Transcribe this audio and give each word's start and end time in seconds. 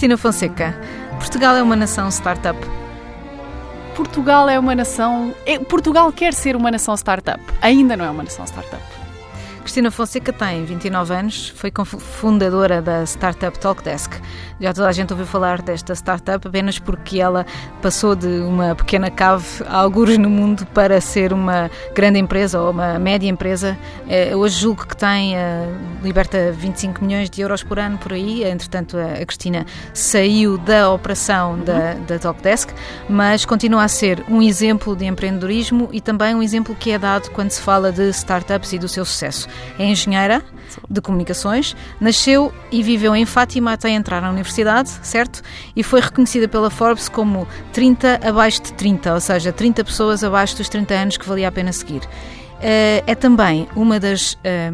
Cristina 0.00 0.16
Fonseca, 0.16 0.74
Portugal 1.18 1.54
é 1.56 1.62
uma 1.62 1.76
nação 1.76 2.08
startup? 2.08 2.58
Portugal 3.94 4.48
é 4.48 4.58
uma 4.58 4.74
nação. 4.74 5.34
é- 5.44 5.58
Portugal 5.58 6.10
quer 6.10 6.32
ser 6.32 6.56
uma 6.56 6.70
nação 6.70 6.94
startup. 6.96 7.38
Ainda 7.60 7.98
não 7.98 8.06
é 8.06 8.10
uma 8.10 8.22
nação 8.22 8.46
startup. 8.46 8.82
Cristina 9.62 9.90
Fonseca 9.90 10.32
tem 10.32 10.64
29 10.64 11.14
anos, 11.14 11.48
foi 11.50 11.70
fundadora 11.86 12.80
da 12.82 13.04
startup 13.04 13.58
Talkdesk. 13.58 14.14
Já 14.60 14.74
toda 14.74 14.88
a 14.88 14.92
gente 14.92 15.10
ouviu 15.12 15.26
falar 15.26 15.62
desta 15.62 15.94
startup 15.94 16.46
apenas 16.46 16.78
porque 16.78 17.18
ela 17.20 17.46
passou 17.80 18.14
de 18.14 18.26
uma 18.26 18.74
pequena 18.74 19.10
cave 19.10 19.46
a 19.66 19.78
algures 19.78 20.18
no 20.18 20.28
mundo 20.28 20.66
para 20.66 21.00
ser 21.00 21.32
uma 21.32 21.70
grande 21.94 22.18
empresa 22.18 22.60
ou 22.60 22.70
uma 22.70 22.98
média 22.98 23.28
empresa. 23.28 23.78
Eh, 24.08 24.36
Hoje 24.36 24.60
julgo 24.60 24.86
que 24.86 24.96
tem, 24.96 25.36
eh, 25.36 25.68
liberta 26.02 26.52
25 26.52 27.04
milhões 27.04 27.30
de 27.30 27.40
euros 27.40 27.62
por 27.62 27.78
ano 27.78 27.96
por 27.98 28.12
aí. 28.12 28.44
Entretanto, 28.44 28.96
a 28.98 29.20
a 29.20 29.26
Cristina 29.26 29.66
saiu 29.92 30.56
da 30.56 30.90
operação 30.90 31.58
da, 31.58 31.94
da 31.94 32.18
Talkdesk, 32.18 32.70
mas 33.08 33.44
continua 33.44 33.84
a 33.84 33.88
ser 33.88 34.24
um 34.28 34.40
exemplo 34.42 34.96
de 34.96 35.04
empreendedorismo 35.04 35.88
e 35.92 36.00
também 36.00 36.34
um 36.34 36.42
exemplo 36.42 36.74
que 36.74 36.90
é 36.90 36.98
dado 36.98 37.30
quando 37.30 37.50
se 37.50 37.60
fala 37.60 37.92
de 37.92 38.08
startups 38.10 38.72
e 38.72 38.78
do 38.78 38.88
seu 38.88 39.04
sucesso. 39.04 39.48
É 39.78 39.84
engenheira 39.84 40.42
de 40.88 41.00
comunicações, 41.00 41.74
nasceu 42.00 42.52
e 42.70 42.82
viveu 42.82 43.14
em 43.16 43.26
Fátima 43.26 43.72
até 43.72 43.90
entrar 43.90 44.20
na 44.22 44.30
universidade, 44.30 44.88
certo? 45.02 45.42
E 45.74 45.82
foi 45.82 46.00
reconhecida 46.00 46.46
pela 46.46 46.70
Forbes 46.70 47.08
como 47.08 47.46
30 47.72 48.20
abaixo 48.22 48.62
de 48.62 48.72
30, 48.74 49.14
ou 49.14 49.20
seja, 49.20 49.52
30 49.52 49.82
pessoas 49.84 50.22
abaixo 50.22 50.56
dos 50.56 50.68
30 50.68 50.94
anos 50.94 51.16
que 51.16 51.28
valia 51.28 51.48
a 51.48 51.52
pena 51.52 51.72
seguir. 51.72 52.02
Eh, 52.62 53.02
é 53.06 53.14
também 53.14 53.66
uma 53.74 53.98
das 53.98 54.36
eh, 54.44 54.70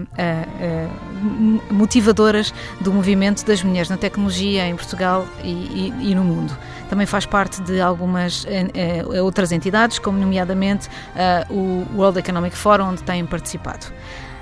m- 1.22 1.60
motivadoras 1.70 2.52
do 2.80 2.92
movimento 2.92 3.44
das 3.46 3.62
mulheres 3.62 3.88
na 3.88 3.96
tecnologia 3.96 4.66
em 4.66 4.74
Portugal 4.74 5.24
e, 5.42 5.50
e- 6.00 6.10
e 6.10 6.14
no 6.14 6.24
mundo. 6.24 6.56
Também 6.90 7.06
faz 7.06 7.26
parte 7.26 7.60
de 7.62 7.80
algumas 7.80 8.46
outras 9.22 9.50
entidades, 9.50 9.98
como 9.98 10.18
nomeadamente 10.18 10.88
o 11.50 11.84
World 11.96 12.18
Economic 12.20 12.56
Forum, 12.56 12.90
onde 12.90 13.02
tem 13.02 13.24
participado. 13.26 13.86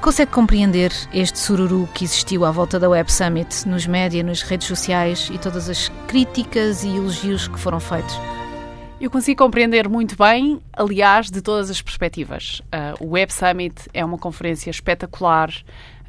Consegue 0.04 0.32
compreender 0.32 0.92
este 1.14 1.38
sururu 1.38 1.88
que 1.94 2.04
existiu 2.04 2.44
à 2.44 2.50
volta 2.50 2.78
da 2.78 2.90
Web 2.90 3.10
Summit 3.10 3.66
nos 3.66 3.86
média, 3.86 4.22
nas 4.22 4.42
redes 4.42 4.68
sociais 4.68 5.30
e 5.32 5.38
todas 5.38 5.66
as 5.70 5.88
críticas 6.06 6.84
e 6.84 6.88
elogios 6.88 7.48
que 7.48 7.58
foram 7.58 7.80
feitos? 7.80 8.14
Eu 9.00 9.10
consigo 9.10 9.42
compreender 9.42 9.88
muito 9.88 10.14
bem, 10.14 10.60
aliás, 10.74 11.30
de 11.30 11.40
todas 11.40 11.70
as 11.70 11.80
perspectivas. 11.80 12.60
Ah, 12.70 12.92
o 13.00 13.12
Web 13.12 13.32
Summit 13.32 13.88
é 13.94 14.04
uma 14.04 14.18
conferência 14.18 14.70
espetacular. 14.70 15.50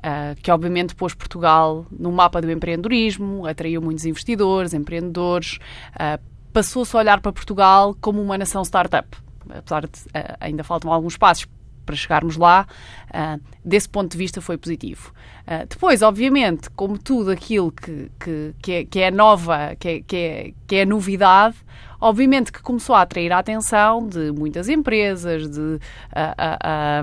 ah, 0.03 0.35
que 0.43 0.51
obviamente 0.51 0.93
pôs 0.93 1.13
Portugal 1.13 1.85
no 1.89 2.11
mapa 2.11 2.41
do 2.41 2.51
empreendedorismo, 2.51 3.47
atraiu 3.47 3.81
muitos 3.81 4.05
investidores, 4.05 4.73
empreendedores, 4.73 5.57
ah, 5.97 6.19
passou-se 6.51 6.93
a 6.97 6.99
olhar 6.99 7.21
para 7.21 7.31
Portugal 7.31 7.95
como 8.01 8.21
uma 8.21 8.37
nação 8.37 8.61
startup. 8.65 9.07
Apesar 9.49 9.83
de 9.87 10.01
ah, 10.13 10.35
ainda 10.41 10.65
faltam 10.65 10.91
alguns 10.91 11.15
passos 11.15 11.47
para 11.85 11.95
chegarmos 11.95 12.35
lá, 12.37 12.67
ah, 13.13 13.37
desse 13.63 13.87
ponto 13.87 14.11
de 14.11 14.17
vista 14.17 14.41
foi 14.41 14.57
positivo. 14.57 15.13
Ah, 15.47 15.65
depois, 15.69 16.01
obviamente, 16.01 16.69
como 16.71 16.97
tudo 16.97 17.31
aquilo 17.31 17.71
que, 17.71 18.09
que, 18.19 18.53
que, 18.61 18.71
é, 18.71 18.85
que 18.85 18.99
é 18.99 19.11
nova, 19.11 19.75
que 19.79 19.87
é, 19.87 20.01
que, 20.01 20.15
é, 20.15 20.53
que 20.67 20.75
é 20.77 20.85
novidade, 20.85 21.55
obviamente 22.01 22.51
que 22.51 22.61
começou 22.61 22.95
a 22.95 23.01
atrair 23.01 23.31
a 23.31 23.39
atenção 23.39 24.07
de 24.07 24.31
muitas 24.31 24.67
empresas, 24.69 25.49
de, 25.49 25.79
ah, 26.13 27.01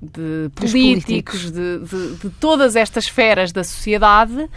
de 0.00 0.48
Dos 0.48 0.70
políticos, 0.70 1.50
de, 1.50 1.78
de- 1.80 2.14
de 2.16 2.30
todas 2.40 2.74
estas 2.76 3.04
esferas 3.04 3.52
da 3.52 3.62
sociedade, 3.64 4.48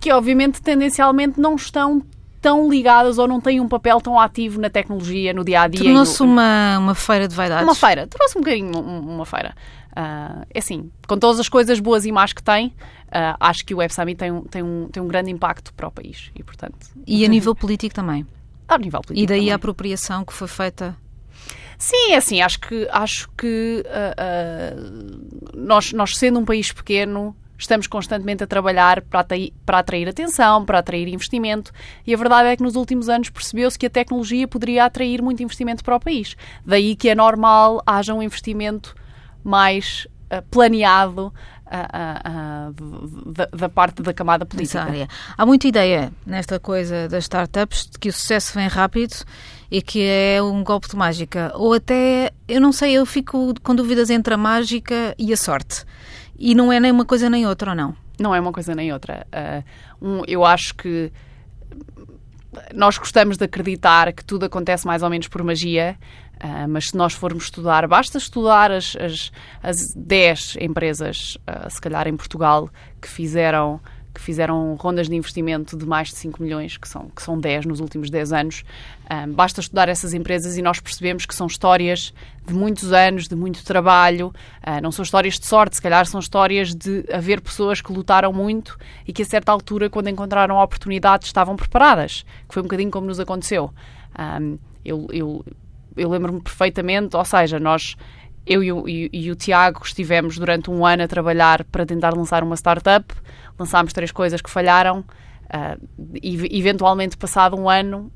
que 0.00 0.12
obviamente 0.12 0.60
tendencialmente 0.60 1.40
não 1.40 1.54
estão 1.56 2.02
tão 2.44 2.68
ligadas 2.70 3.16
ou 3.16 3.26
não 3.26 3.40
têm 3.40 3.58
um 3.58 3.66
papel 3.66 3.98
tão 4.02 4.20
ativo 4.20 4.60
na 4.60 4.68
tecnologia, 4.68 5.32
no 5.32 5.42
dia 5.42 5.62
a 5.62 5.66
dia. 5.66 5.82
Tornou-se 5.82 6.22
uma, 6.22 6.76
uma 6.78 6.94
feira 6.94 7.26
de 7.26 7.34
vaidades. 7.34 7.64
Uma 7.64 7.74
feira, 7.74 8.06
trouxe 8.06 8.36
um 8.36 8.42
bocadinho 8.42 8.78
um- 8.78 9.14
uma 9.14 9.24
feira. 9.24 9.54
Ah, 9.96 10.44
é 10.52 10.58
assim, 10.58 10.90
com 11.08 11.16
todas 11.16 11.40
as 11.40 11.48
coisas 11.48 11.80
boas 11.80 12.04
e 12.04 12.12
más 12.12 12.34
que 12.34 12.42
tem, 12.42 12.74
ah, 13.10 13.34
acho 13.40 13.64
que 13.64 13.72
o 13.72 13.78
Web 13.78 13.94
Summit 13.94 14.18
tem 14.18 14.30
um, 14.30 14.42
tem, 14.42 14.62
um, 14.62 14.88
tem 14.92 15.02
um 15.02 15.08
grande 15.08 15.30
impacto 15.30 15.72
para 15.72 15.88
o 15.88 15.90
país 15.90 16.30
e, 16.34 16.42
portanto, 16.42 16.76
E 17.06 17.24
a 17.24 17.28
nível 17.28 17.54
político 17.54 17.94
também. 17.94 18.26
ao 18.68 18.78
nível 18.78 19.00
político. 19.00 19.24
E 19.24 19.26
daí 19.26 19.38
também. 19.38 19.52
a 19.52 19.56
apropriação 19.56 20.22
que 20.22 20.34
foi 20.34 20.48
feita. 20.48 20.94
Sim, 21.78 22.12
é 22.12 22.16
assim, 22.16 22.42
acho 22.42 22.60
que, 22.60 22.86
acho 22.92 23.28
que 23.38 23.82
ah, 23.88 24.14
ah, 24.18 24.76
nós, 25.54 25.92
nós, 25.94 26.16
sendo 26.18 26.38
um 26.40 26.44
país 26.44 26.70
pequeno, 26.72 27.34
estamos 27.58 27.86
constantemente 27.86 28.42
a 28.42 28.46
trabalhar 28.46 29.02
para 29.02 29.20
atrair, 29.20 29.52
para 29.64 29.78
atrair 29.78 30.08
atenção, 30.08 30.64
para 30.64 30.78
atrair 30.78 31.08
investimento, 31.08 31.72
e 32.06 32.14
a 32.14 32.16
verdade 32.16 32.48
é 32.48 32.56
que 32.56 32.62
nos 32.62 32.76
últimos 32.76 33.08
anos 33.08 33.30
percebeu-se 33.30 33.78
que 33.78 33.86
a 33.86 33.90
tecnologia 33.90 34.46
poderia 34.48 34.84
atrair 34.84 35.22
muito 35.22 35.42
investimento 35.42 35.84
para 35.84 35.96
o 35.96 36.00
país. 36.00 36.36
Daí 36.64 36.96
que 36.96 37.08
é 37.08 37.14
normal 37.14 37.82
haja 37.86 38.14
um 38.14 38.22
investimento 38.22 38.94
mais 39.42 40.06
ah, 40.30 40.42
planeado 40.50 41.32
ah, 41.66 42.20
ah, 42.24 42.72
da, 43.26 43.46
da 43.46 43.68
parte 43.68 44.02
da 44.02 44.12
camada 44.12 44.46
política. 44.46 44.86
Há 45.36 45.46
muita 45.46 45.68
ideia 45.68 46.12
nesta 46.26 46.58
coisa 46.58 47.08
das 47.08 47.24
startups 47.24 47.88
de 47.90 47.98
que 47.98 48.08
o 48.08 48.12
sucesso 48.12 48.54
vem 48.54 48.68
rápido 48.68 49.14
e 49.70 49.82
que 49.82 50.02
é 50.02 50.42
um 50.42 50.62
golpe 50.62 50.88
de 50.88 50.96
mágica. 50.96 51.52
Ou 51.54 51.74
até, 51.74 52.32
eu 52.46 52.60
não 52.60 52.72
sei, 52.72 52.92
eu 52.92 53.04
fico 53.04 53.54
com 53.62 53.74
dúvidas 53.74 54.10
entre 54.10 54.34
a 54.34 54.36
mágica 54.36 55.14
e 55.18 55.32
a 55.32 55.36
sorte. 55.36 55.84
E 56.38 56.54
não 56.54 56.72
é 56.72 56.80
nem 56.80 56.90
uma 56.90 57.04
coisa 57.04 57.30
nem 57.30 57.46
outra, 57.46 57.70
ou 57.70 57.76
não? 57.76 57.96
Não 58.18 58.34
é 58.34 58.40
uma 58.40 58.52
coisa 58.52 58.74
nem 58.74 58.92
outra. 58.92 59.26
Ah, 59.32 59.62
um, 60.00 60.22
eu 60.26 60.44
acho 60.44 60.74
que 60.74 61.12
nós 62.72 62.98
gostamos 62.98 63.36
de 63.36 63.44
acreditar 63.44 64.12
que 64.12 64.24
tudo 64.24 64.46
acontece 64.46 64.86
mais 64.86 65.02
ou 65.02 65.10
menos 65.10 65.28
por 65.28 65.42
magia, 65.42 65.96
ah, 66.40 66.66
mas 66.68 66.88
se 66.88 66.96
nós 66.96 67.12
formos 67.12 67.44
estudar, 67.44 67.86
basta 67.88 68.18
estudar 68.18 68.70
as, 68.70 68.96
as, 68.96 69.32
as 69.62 69.76
10 69.94 70.56
empresas, 70.60 71.38
ah, 71.46 71.68
se 71.68 71.80
calhar 71.80 72.06
em 72.06 72.16
Portugal, 72.16 72.68
que 73.00 73.08
fizeram 73.08 73.80
que 74.14 74.20
fizeram 74.20 74.76
rondas 74.76 75.08
de 75.08 75.16
investimento 75.16 75.76
de 75.76 75.84
mais 75.84 76.08
de 76.08 76.14
5 76.14 76.40
milhões, 76.40 76.76
que 76.76 76.88
são, 76.88 77.08
que 77.10 77.20
são 77.20 77.38
10 77.38 77.66
nos 77.66 77.80
últimos 77.80 78.08
10 78.10 78.32
anos. 78.32 78.62
Ah, 79.10 79.26
basta 79.26 79.60
estudar 79.60 79.88
essas 79.88 80.14
empresas 80.14 80.56
e 80.56 80.62
nós 80.62 80.78
percebemos 80.78 81.26
que 81.26 81.34
são 81.34 81.46
histórias 81.48 82.14
de 82.46 82.54
muitos 82.54 82.92
anos, 82.92 83.26
de 83.26 83.34
muito 83.34 83.64
trabalho. 83.64 84.32
Ah, 84.62 84.80
não 84.80 84.92
são 84.92 85.02
histórias 85.02 85.38
de 85.38 85.46
sorte, 85.46 85.76
se 85.76 85.82
calhar 85.82 86.06
são 86.06 86.20
histórias 86.20 86.74
de 86.74 87.04
haver 87.12 87.40
pessoas 87.40 87.80
que 87.80 87.92
lutaram 87.92 88.32
muito 88.32 88.78
e 89.06 89.12
que 89.12 89.22
a 89.22 89.26
certa 89.26 89.50
altura, 89.50 89.90
quando 89.90 90.08
encontraram 90.08 90.58
a 90.60 90.62
oportunidade, 90.64 91.24
estavam 91.26 91.56
preparadas. 91.56 92.24
Que 92.48 92.54
foi 92.54 92.62
um 92.62 92.66
bocadinho 92.66 92.90
como 92.92 93.06
nos 93.08 93.18
aconteceu. 93.18 93.70
Ah, 94.14 94.38
eu 94.84 95.08
eu, 95.10 95.44
eu 95.96 96.08
lembro-me 96.08 96.40
perfeitamente, 96.40 97.16
ou 97.16 97.24
seja, 97.24 97.58
nós 97.58 97.96
eu 98.46 98.62
e 98.62 98.70
o, 98.70 98.86
e- 98.86 99.08
e 99.10 99.30
o 99.30 99.34
Tiago 99.34 99.80
estivemos 99.82 100.36
durante 100.38 100.70
um 100.70 100.84
ano 100.84 101.02
a 101.02 101.08
trabalhar 101.08 101.64
para 101.64 101.86
tentar 101.86 102.14
lançar 102.14 102.42
uma 102.44 102.54
startup, 102.56 103.06
lançámos 103.58 103.92
três 103.92 104.10
coisas 104.12 104.40
que 104.40 104.50
falharam 104.50 105.04
ah, 105.50 105.76
e 106.22 106.58
eventualmente 106.58 107.16
passado 107.16 107.56
um 107.56 107.68
ano 107.68 108.10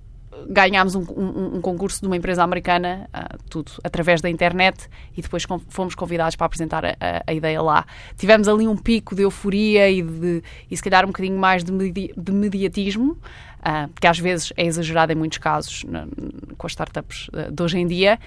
ganhámos 0.51 0.95
um, 0.95 1.01
um- 1.01 1.57
um 1.57 1.61
concurso 1.61 2.01
de 2.01 2.07
uma 2.07 2.17
empresa 2.17 2.45
americana, 2.45 3.09
ah, 3.13 3.37
tudo 3.51 3.73
através 3.83 4.21
da 4.21 4.31
internet, 4.31 4.89
e 5.17 5.21
depois 5.21 5.45
com- 5.45 5.59
fomos 5.69 5.97
convidados 5.97 6.37
para 6.37 6.47
apresentar 6.47 6.85
a, 6.85 6.91
a- 6.91 7.23
a 7.27 7.35
ideia 7.35 7.61
lá. 7.61 7.85
Tivemos 8.17 8.47
ali 8.47 8.69
um 8.69 8.77
pico 8.77 9.17
de 9.17 9.23
euforia 9.23 9.91
e, 9.91 10.01
de, 10.01 10.43
e 10.71 10.77
se 10.77 10.83
calhar 10.83 11.05
um 11.05 11.09
bocadinho 11.09 11.37
mais 11.37 11.65
de, 11.65 11.73
de 12.17 12.33
mediatismo, 12.33 13.19
ah, 13.61 13.89
que 14.01 14.07
às 14.07 14.19
vezes 14.21 14.53
é 14.57 14.65
exagerado 14.65 15.11
em 15.13 15.17
muitos 15.17 15.39
casos 15.39 15.83
na- 15.85 16.07
com 16.57 16.67
as 16.67 16.73
startups 16.73 17.29
de 17.53 17.61
hoje 17.63 17.79
em 17.79 17.87
dia, 17.87 18.19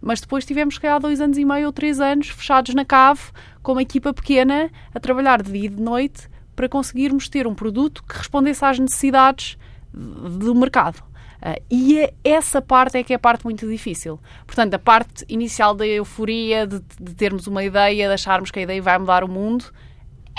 mas 0.00 0.20
depois 0.20 0.44
tivemos, 0.44 0.74
se 0.74 0.80
calhar, 0.80 0.98
dois 1.00 1.20
anos 1.20 1.38
e 1.38 1.44
meio 1.44 1.66
ou 1.66 1.72
três 1.72 2.00
anos 2.00 2.28
fechados 2.28 2.74
na 2.74 2.84
cave, 2.84 3.20
com 3.62 3.72
uma 3.72 3.82
equipa 3.82 4.12
pequena, 4.12 4.68
a 4.92 4.98
trabalhar 4.98 5.40
de 5.42 5.52
dia 5.52 5.66
e 5.66 5.68
de 5.68 5.80
noite, 5.82 6.28
para 6.54 6.68
conseguirmos 6.68 7.28
ter 7.28 7.46
um 7.46 7.54
produto 7.54 8.02
que 8.04 8.16
respondesse 8.18 8.64
às 8.64 8.78
necessidades 8.78 9.56
do 9.92 10.54
mercado. 10.54 11.02
Ah, 11.40 11.56
e 11.70 11.98
é- 11.98 12.14
essa 12.22 12.62
parte 12.62 12.96
é 12.98 13.02
que 13.02 13.12
é 13.12 13.16
a 13.16 13.18
parte 13.18 13.44
muito 13.44 13.68
difícil. 13.68 14.18
Portanto, 14.46 14.74
a 14.74 14.78
parte 14.78 15.24
inicial 15.28 15.74
da 15.74 15.86
euforia, 15.86 16.66
de, 16.66 16.80
de 17.00 17.14
termos 17.14 17.46
uma 17.46 17.64
ideia, 17.64 18.06
de 18.06 18.14
acharmos 18.14 18.50
que 18.50 18.60
a 18.60 18.62
ideia 18.62 18.80
vai 18.80 18.96
mudar 18.98 19.24
o 19.24 19.28
mundo, 19.28 19.64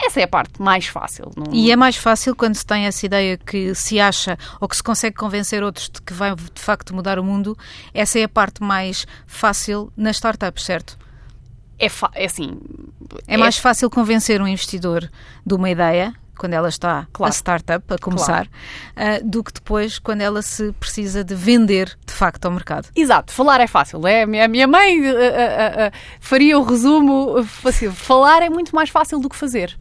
essa 0.02 0.22
é 0.22 0.24
a 0.24 0.28
parte 0.28 0.62
mais 0.62 0.88
fácil. 0.88 1.30
Não- 1.36 1.54
E 1.54 1.72
é 1.72 1.76
mais 1.76 1.98
fácil 1.98 2.34
quando 2.36 2.56
se 2.56 2.66
tem 2.66 2.86
essa 2.86 3.06
ideia 3.06 3.38
que 3.38 3.76
se 3.76 4.00
acha 4.00 4.38
ou 4.62 4.68
que 4.68 4.76
se 4.78 4.82
consegue 4.84 5.16
convencer 5.18 5.62
outros 5.62 5.90
de 5.90 6.02
que 6.02 6.14
vai 6.14 6.34
de 6.36 6.62
facto 6.62 6.96
mudar 6.96 7.20
o 7.20 7.24
mundo. 7.24 7.56
Essa 7.94 8.20
é 8.20 8.24
a 8.24 8.30
parte 8.30 8.64
mais 8.64 9.06
fácil 9.28 9.92
nas 9.98 10.16
startups, 10.16 10.64
certo? 10.64 10.98
É, 11.86 12.22
é 12.24 12.26
assim. 12.26 12.58
É 13.28 13.38
mais 13.38 13.58
fácil 13.58 13.90
convencer 13.90 14.42
um 14.42 14.48
investidor 14.48 15.10
de 15.46 15.54
uma 15.54 15.70
ideia 15.70 16.14
quando 16.38 16.54
ela 16.54 16.68
está 16.68 17.08
Claro. 17.14 17.32
a 17.32 17.34
startup, 17.34 17.94
a 17.94 17.98
começar, 18.00 18.48
ah, 18.96 19.20
do 19.24 19.44
que 19.44 19.54
depois 19.54 20.00
quando 20.00 20.22
ela 20.22 20.42
se 20.42 20.72
precisa 20.74 21.24
de 21.24 21.36
vender 21.36 21.96
de 22.06 22.12
facto 22.14 22.46
ao 22.46 22.52
mercado. 22.52 22.90
Exato, 22.96 23.32
falar 23.32 23.62
é 23.62 23.68
fácil. 23.68 24.06
É? 24.08 24.24
A 24.24 24.28
minha- 24.28 24.68
mãe 24.68 25.00
uh, 25.00 25.04
uh, 25.06 25.16
uh, 25.16 25.88
uh, 25.88 25.92
faria 26.20 26.58
o 26.58 26.64
resumo 26.64 27.40
uh, 27.40 27.44
fácil. 27.44 27.92
Falar 27.94 28.42
é 28.42 28.50
muito 28.50 28.76
mais 28.76 28.90
fácil 28.90 29.20
do 29.20 29.30
que 29.30 29.36
fazer. 29.36 29.78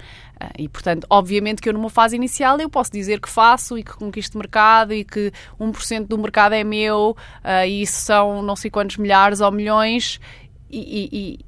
e, 0.59 0.69
portanto, 0.69 1.07
obviamente 1.09 1.63
que 1.63 1.69
eu 1.69 1.73
numa 1.73 1.89
fase 1.89 2.17
inicial 2.17 2.59
eu 2.61 2.69
posso 2.69 2.91
dizer 2.93 3.21
que 3.21 3.29
faço 3.31 3.79
e 3.79 3.83
que 3.85 3.93
conquisto 3.95 4.37
mercado 4.37 4.93
e 4.93 5.05
que 5.05 5.33
1% 5.59 6.07
do 6.09 6.19
mercado 6.19 6.53
é 6.55 6.65
meu 6.65 7.17
uh, 7.45 7.65
e 7.67 7.83
isso 7.83 8.01
são 8.01 8.43
não 8.43 8.57
sei 8.57 8.71
quantos 8.71 8.97
milhares 8.99 9.41
ou 9.41 9.51
milhões 9.53 10.21
e, 10.69 11.09
e, 11.13 11.45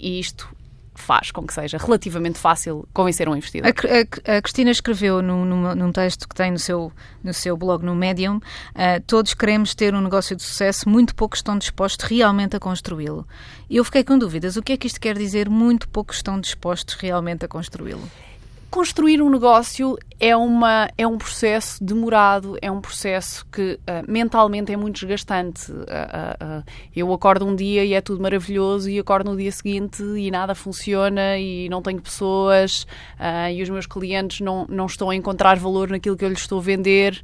e 0.00 0.18
isto 0.18 0.48
faz 0.94 1.30
com 1.30 1.46
que 1.46 1.54
seja 1.54 1.78
relativamente 1.78 2.38
fácil 2.38 2.86
convencer 2.92 3.28
um 3.28 3.34
investidor. 3.34 3.68
A, 3.68 4.32
a, 4.32 4.36
a 4.36 4.42
Cristina 4.42 4.70
escreveu 4.70 5.22
num, 5.22 5.44
num, 5.44 5.74
num, 5.74 5.92
texto 5.92 6.28
que 6.28 6.34
tem 6.34 6.50
no 6.50 6.58
seu, 6.58 6.92
no 7.24 7.32
seu 7.32 7.56
blog 7.56 7.84
no 7.84 7.94
Medium: 7.94 8.36
uh, 8.36 8.40
todos 9.06 9.34
queremos 9.34 9.74
ter 9.74 9.94
um 9.94 10.00
negócio 10.00 10.36
de 10.36 10.42
sucesso, 10.42 10.88
muito 10.88 11.14
poucos 11.14 11.38
estão 11.38 11.56
dispostos 11.58 12.06
realmente 12.06 12.54
a 12.54 12.60
construí-lo. 12.60 13.26
E 13.68 13.76
eu 13.76 13.84
fiquei 13.84 14.04
com 14.04 14.18
dúvidas: 14.18 14.56
o 14.56 14.62
que 14.62 14.72
é 14.72 14.76
que 14.76 14.86
isto 14.86 15.00
quer 15.00 15.16
dizer? 15.16 15.48
Muito 15.48 15.88
poucos 15.88 16.16
estão 16.16 16.38
dispostos 16.38 16.94
realmente 16.94 17.44
a 17.44 17.48
construí-lo. 17.48 18.08
Construir 18.70 19.20
um 19.20 19.28
negócio 19.28 19.98
é, 20.20 20.36
uma, 20.36 20.88
é 20.96 21.04
um 21.04 21.18
processo 21.18 21.82
demorado, 21.82 22.56
é 22.62 22.70
um 22.70 22.80
processo 22.80 23.44
que 23.50 23.80
uh, 23.82 24.08
mentalmente 24.08 24.72
é 24.72 24.76
muito 24.76 25.00
desgastante. 25.00 25.72
Uh, 25.72 25.82
uh, 25.82 26.64
eu 26.94 27.12
acordo 27.12 27.44
um 27.44 27.56
dia 27.56 27.84
e 27.84 27.94
é 27.94 28.00
tudo 28.00 28.22
maravilhoso, 28.22 28.88
e 28.88 28.96
acordo 28.96 29.32
no 29.32 29.36
dia 29.36 29.50
seguinte 29.50 30.00
e 30.00 30.30
nada 30.30 30.54
funciona, 30.54 31.36
e 31.36 31.68
não 31.68 31.82
tenho 31.82 32.00
pessoas, 32.00 32.86
e 33.52 33.60
os 33.60 33.68
meus 33.68 33.86
clientes 33.86 34.40
não, 34.40 34.66
não 34.68 34.86
estão 34.86 35.10
a 35.10 35.16
encontrar 35.16 35.58
valor 35.58 35.90
naquilo 35.90 36.16
que 36.16 36.24
eu 36.24 36.28
lhes 36.28 36.38
estou 36.38 36.60
a 36.60 36.62
vender, 36.62 37.20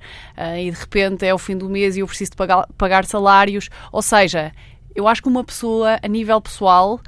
e 0.58 0.69
de 0.69 0.76
repente 0.76 1.25
é 1.25 1.32
o 1.32 1.38
fim 1.38 1.56
do 1.56 1.69
mês 1.69 1.96
e 1.96 2.00
eu 2.00 2.06
preciso 2.08 2.32
de 2.32 2.37
pagar, 2.37 2.66
pagar 2.76 3.04
salários. 3.04 3.69
Ou 3.93 4.02
seja, 4.02 4.52
eu 4.94 5.06
acho 5.06 5.22
que 5.22 5.28
uma 5.28 5.44
pessoa, 5.44 5.98
a 6.02 6.08
nível 6.08 6.40
pessoal, 6.40 7.00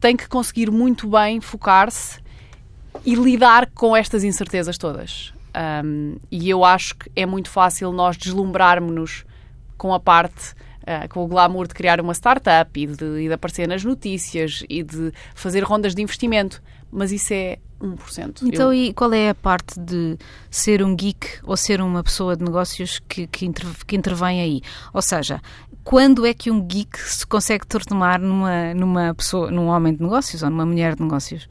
tem 0.00 0.16
que 0.16 0.28
conseguir 0.28 0.70
muito 0.70 1.06
bem 1.08 1.40
focar-se 1.40 2.25
e 3.04 3.14
lidar 3.14 3.70
com 3.74 3.96
estas 3.96 4.24
incertezas 4.24 4.78
todas. 4.78 5.32
Um, 5.84 6.16
e 6.30 6.50
eu 6.50 6.64
acho 6.64 6.96
que 6.96 7.10
é 7.16 7.24
muito 7.24 7.48
fácil 7.48 7.90
nós 7.90 8.16
deslumbrarmos-nos 8.16 9.24
com 9.78 9.94
a 9.94 10.00
parte, 10.00 10.52
uh, 10.82 11.08
com 11.08 11.24
o 11.24 11.26
glamour 11.26 11.66
de 11.66 11.74
criar 11.74 12.00
uma 12.00 12.12
startup 12.12 12.78
e 12.78 12.86
de, 12.86 13.04
e 13.22 13.28
de 13.28 13.32
aparecer 13.32 13.66
nas 13.66 13.82
notícias 13.82 14.64
e 14.68 14.82
de 14.82 15.12
fazer 15.34 15.62
rondas 15.62 15.94
de 15.94 16.02
investimento, 16.02 16.62
mas 16.90 17.10
isso 17.10 17.32
é 17.32 17.58
1%. 17.80 18.42
Então, 18.42 18.72
eu... 18.72 18.74
e 18.74 18.92
qual 18.92 19.12
é 19.12 19.30
a 19.30 19.34
parte 19.34 19.78
de 19.80 20.18
ser 20.50 20.82
um 20.82 20.94
geek 20.94 21.38
ou 21.42 21.56
ser 21.56 21.80
uma 21.80 22.02
pessoa 22.02 22.36
de 22.36 22.44
negócios 22.44 23.00
que, 23.08 23.26
que, 23.26 23.50
que 23.86 23.96
intervém 23.96 24.40
aí? 24.40 24.60
Ou 24.92 25.02
seja, 25.02 25.40
quando 25.84 26.26
é 26.26 26.34
que 26.34 26.50
um 26.50 26.60
geek 26.60 26.98
se 26.98 27.26
consegue 27.26 27.66
transformar 27.66 28.18
numa, 28.18 28.74
numa 28.74 29.14
pessoa, 29.14 29.50
num 29.50 29.68
homem 29.68 29.94
de 29.94 30.02
negócios 30.02 30.42
ou 30.42 30.50
numa 30.50 30.66
mulher 30.66 30.96
de 30.96 31.02
negócios? 31.02 31.48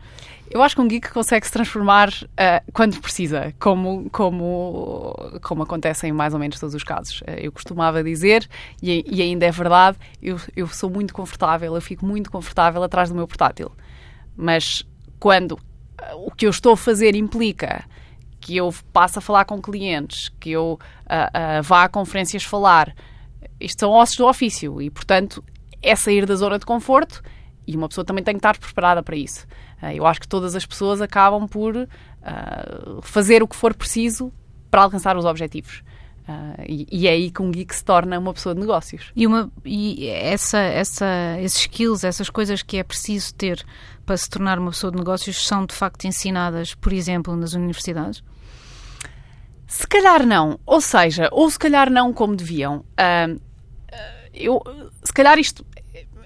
Eu 0.50 0.62
acho 0.62 0.76
que 0.76 0.82
um 0.82 0.88
geek 0.88 1.12
consegue 1.12 1.46
se 1.46 1.52
transformar 1.52 2.10
uh, 2.10 2.72
quando 2.72 3.00
precisa, 3.02 3.54
como, 3.60 4.10
como, 4.12 5.14
como 5.42 5.64
acontece 5.64 6.08
em 6.08 6.12
mais 6.12 6.34
ou 6.34 6.40
menos 6.40 6.60
todos 6.60 6.76
os 6.76 6.84
casos. 6.84 7.22
Uh, 7.22 7.32
eu 7.38 7.52
costumava 7.52 8.04
dizer, 8.04 8.48
e, 8.82 9.04
e, 9.08 9.22
ainda 9.22 9.46
é 9.46 9.52
verdade, 9.52 9.98
eu, 10.22 10.40
eu 10.56 10.68
sou 10.68 10.90
muito 10.90 11.14
confortável, 11.14 11.74
eu 11.74 11.82
fico 11.82 12.06
muito 12.06 12.32
confortável 12.32 12.84
atrás 12.84 13.10
do 13.10 13.16
meu 13.16 13.28
portátil. 13.28 13.72
Mas 14.38 14.84
quando 15.20 15.54
uh, 15.54 16.28
o 16.28 16.32
que 16.32 16.46
eu 16.46 16.52
estou 16.52 16.74
a 16.74 16.78
fazer 16.78 17.16
implica 17.16 17.84
que 18.40 18.56
eu 18.56 18.74
passe 18.94 19.18
a 19.18 19.22
falar 19.22 19.46
com 19.46 19.60
clientes, 19.60 20.30
que 20.40 20.52
eu 20.52 20.78
vá 21.64 21.86
a 21.86 21.90
conferências 21.90 22.44
falar, 22.44 22.94
isto 23.60 23.80
são 23.80 23.92
ossos 23.92 24.18
do 24.18 24.28
ofício 24.28 24.80
e, 24.80 24.92
portanto, 24.92 25.44
é 25.82 25.96
sair 25.96 26.28
da 26.28 26.36
zona 26.36 26.60
de 26.60 26.66
conforto 26.66 27.24
e 27.68 27.76
uma 27.76 27.88
pessoa 27.88 28.06
também 28.06 28.24
tem 28.24 28.36
que 28.36 28.40
estar 28.40 28.58
preparada 28.58 29.02
para 29.02 29.16
isso. 29.16 29.48
Eh, 29.82 29.96
eu 29.96 30.06
acho 30.06 30.22
que 30.22 30.28
todas 30.28 30.56
as 30.56 30.66
pessoas 30.66 31.02
acabam 31.02 31.48
por 31.48 31.76
uh, 31.76 33.02
fazer 33.02 33.42
o 33.44 33.48
que 33.48 33.56
for 33.56 33.74
preciso 33.74 34.32
para 34.70 34.84
alcançar 34.84 35.18
os 35.18 35.26
objetivos. 35.26 35.84
Uh, 36.28 36.64
e, 36.68 36.88
e, 36.92 37.08
é 37.08 37.12
aí 37.12 37.30
que 37.30 37.40
um 37.42 37.52
geek 37.52 37.76
se 37.76 37.86
torna 37.86 38.18
uma 38.18 38.34
pessoa 38.34 38.56
de 38.56 38.62
negócios. 38.62 39.12
E, 39.16 39.28
uma, 39.28 39.52
e 39.64 40.08
essa, 40.08 40.58
essa, 40.58 41.06
esses 41.40 41.60
skills, 41.60 42.04
essas 42.04 42.32
coisas 42.32 42.64
que 42.64 42.78
é 42.78 42.84
preciso 42.84 43.34
ter 43.36 43.64
para 44.06 44.18
se 44.18 44.28
tornar 44.28 44.58
uma 44.58 44.72
pessoa 44.72 44.92
de 44.92 44.98
negócios 44.98 45.46
são 45.48 45.66
de 45.66 45.76
facto 45.76 46.06
ensinadas, 46.06 46.74
por 46.74 46.92
exemplo, 46.92 47.36
nas 47.36 47.54
universidades? 47.54 48.24
Se 49.68 49.86
calhar 49.88 50.26
não. 50.26 50.60
Ou 50.66 50.82
seja, 50.82 51.30
ou 51.32 51.50
se 51.50 51.60
calhar 51.60 51.92
não 51.92 52.12
como 52.12 52.36
deviam. 52.36 52.78
Uh, 53.00 53.40
eu, 54.34 54.62
se 55.04 55.14
calhar 55.14 55.38
isto 55.38 55.66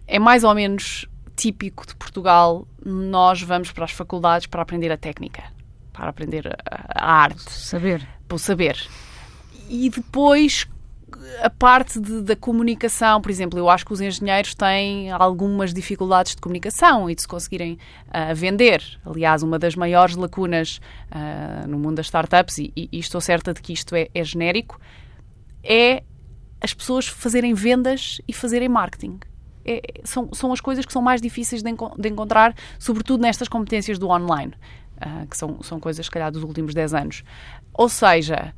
é 0.08 0.18
mais 0.18 0.44
ou 0.44 0.54
menos 0.56 1.06
típico 1.40 1.88
de 1.88 1.96
Portugal, 1.96 2.68
nós 2.86 3.42
vamos 3.42 3.72
para 3.72 3.86
as 3.86 3.92
faculdades 3.92 4.46
para 4.46 4.62
aprender 4.62 4.92
a 4.92 4.98
técnica, 4.98 5.44
para 5.94 6.10
aprender 6.10 6.46
a, 6.70 7.14
arte. 7.24 7.50
Saber. 7.50 8.06
Para 8.28 8.36
o 8.36 8.40
saber. 8.40 8.78
E 9.70 9.90
depois 9.90 10.68
a 11.42 11.50
parte 11.50 11.98
de, 11.98 12.22
da 12.22 12.36
comunicação, 12.36 13.22
por 13.22 13.32
exemplo, 13.32 13.58
eu 13.58 13.70
acho 13.70 13.86
que 13.86 13.94
os 13.94 14.02
engenheiros 14.02 14.54
têm 14.54 15.12
algumas 15.12 15.74
dificuldades 15.74 16.36
de 16.36 16.42
comunicação 16.42 17.10
e 17.10 17.16
de 17.16 17.22
se 17.22 17.28
conseguirem 17.28 17.78
uh, 18.08 18.36
vender. 18.36 18.84
Aliás, 19.06 19.42
uma 19.42 19.58
das 19.58 19.76
maiores 19.76 20.18
lacunas 20.18 20.82
uh, 21.10 21.68
no 21.68 21.80
mundo 21.80 21.96
das 21.96 22.08
startups, 22.08 22.58
e, 22.58 22.74
e, 22.76 23.00
estou 23.00 23.22
certa 23.22 23.54
de 23.54 23.62
que 23.62 23.72
isto 23.72 23.96
é, 23.96 24.10
é 24.14 24.24
genérico, 24.26 24.80
é 25.64 26.04
as 26.60 26.74
pessoas 26.74 27.08
fazerem 27.08 27.54
vendas 27.54 28.20
e 28.28 28.34
fazerem 28.34 28.68
marketing 28.68 29.20
é, 29.66 29.82
são, 30.04 30.30
são 30.34 30.52
as 30.52 30.62
coisas 30.62 30.86
que 30.86 30.94
são 30.94 31.02
mais 31.02 31.22
difíceis 31.22 31.62
de, 31.62 31.70
enco 31.70 31.94
de 32.00 32.10
encontrar, 32.10 32.56
sobretudo 32.78 33.22
nestas 33.22 33.48
competências 33.48 33.98
do 33.98 34.10
online, 34.10 34.54
uh, 34.98 35.28
que 35.28 35.38
são, 35.38 35.62
são 35.62 35.80
coisas, 35.80 36.06
se 36.06 36.12
calhar, 36.12 36.32
dos 36.32 36.44
últimos 36.44 36.74
10 36.74 36.94
anos. 36.94 37.24
Ou 37.74 37.90
seja, 37.90 38.54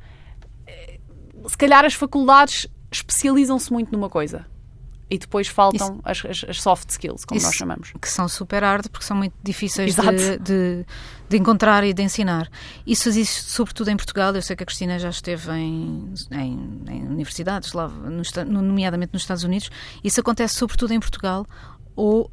eh, 0.66 0.98
se 1.46 1.56
calhar 1.56 1.84
as 1.84 1.94
faculdades 1.94 2.66
especializam-se 2.90 3.72
muito 3.72 3.92
numa 3.92 4.08
coisa 4.08 4.46
e 5.12 5.18
depois 5.18 5.46
faltam 5.46 6.00
as, 6.04 6.24
as, 6.24 6.44
as, 6.48 6.62
soft 6.62 6.88
skills, 6.88 7.26
como 7.26 7.36
Isso, 7.36 7.46
nós 7.46 7.54
chamamos. 7.54 7.92
Que 8.00 8.08
são 8.08 8.26
super 8.26 8.62
hard 8.62 8.88
porque 8.88 9.04
são 9.04 9.14
muito 9.14 9.34
difíceis 9.42 9.94
de, 9.94 10.38
de, 10.38 10.86
de, 11.28 11.36
encontrar 11.36 11.84
e 11.84 11.92
de 11.92 12.02
ensinar. 12.02 12.50
Isso 12.86 13.10
existe 13.10 13.42
sobretudo 13.42 13.90
em 13.90 13.96
Portugal. 13.96 14.34
Eu 14.34 14.40
sei 14.40 14.56
que 14.56 14.62
a 14.62 14.66
Cristina 14.66 14.98
já 14.98 15.10
esteve 15.10 15.52
em, 15.52 16.14
em, 16.30 16.82
em 16.88 17.06
universidades, 17.06 17.74
lá, 17.74 17.88
no, 17.88 18.22
nomeadamente 18.62 19.12
nos 19.12 19.20
Estados 19.20 19.44
Unidos. 19.44 19.70
Isso 20.02 20.18
acontece 20.18 20.54
sobretudo 20.54 20.94
em 20.94 21.00
Portugal 21.00 21.46
ou 21.94 22.22
uh, 22.24 22.30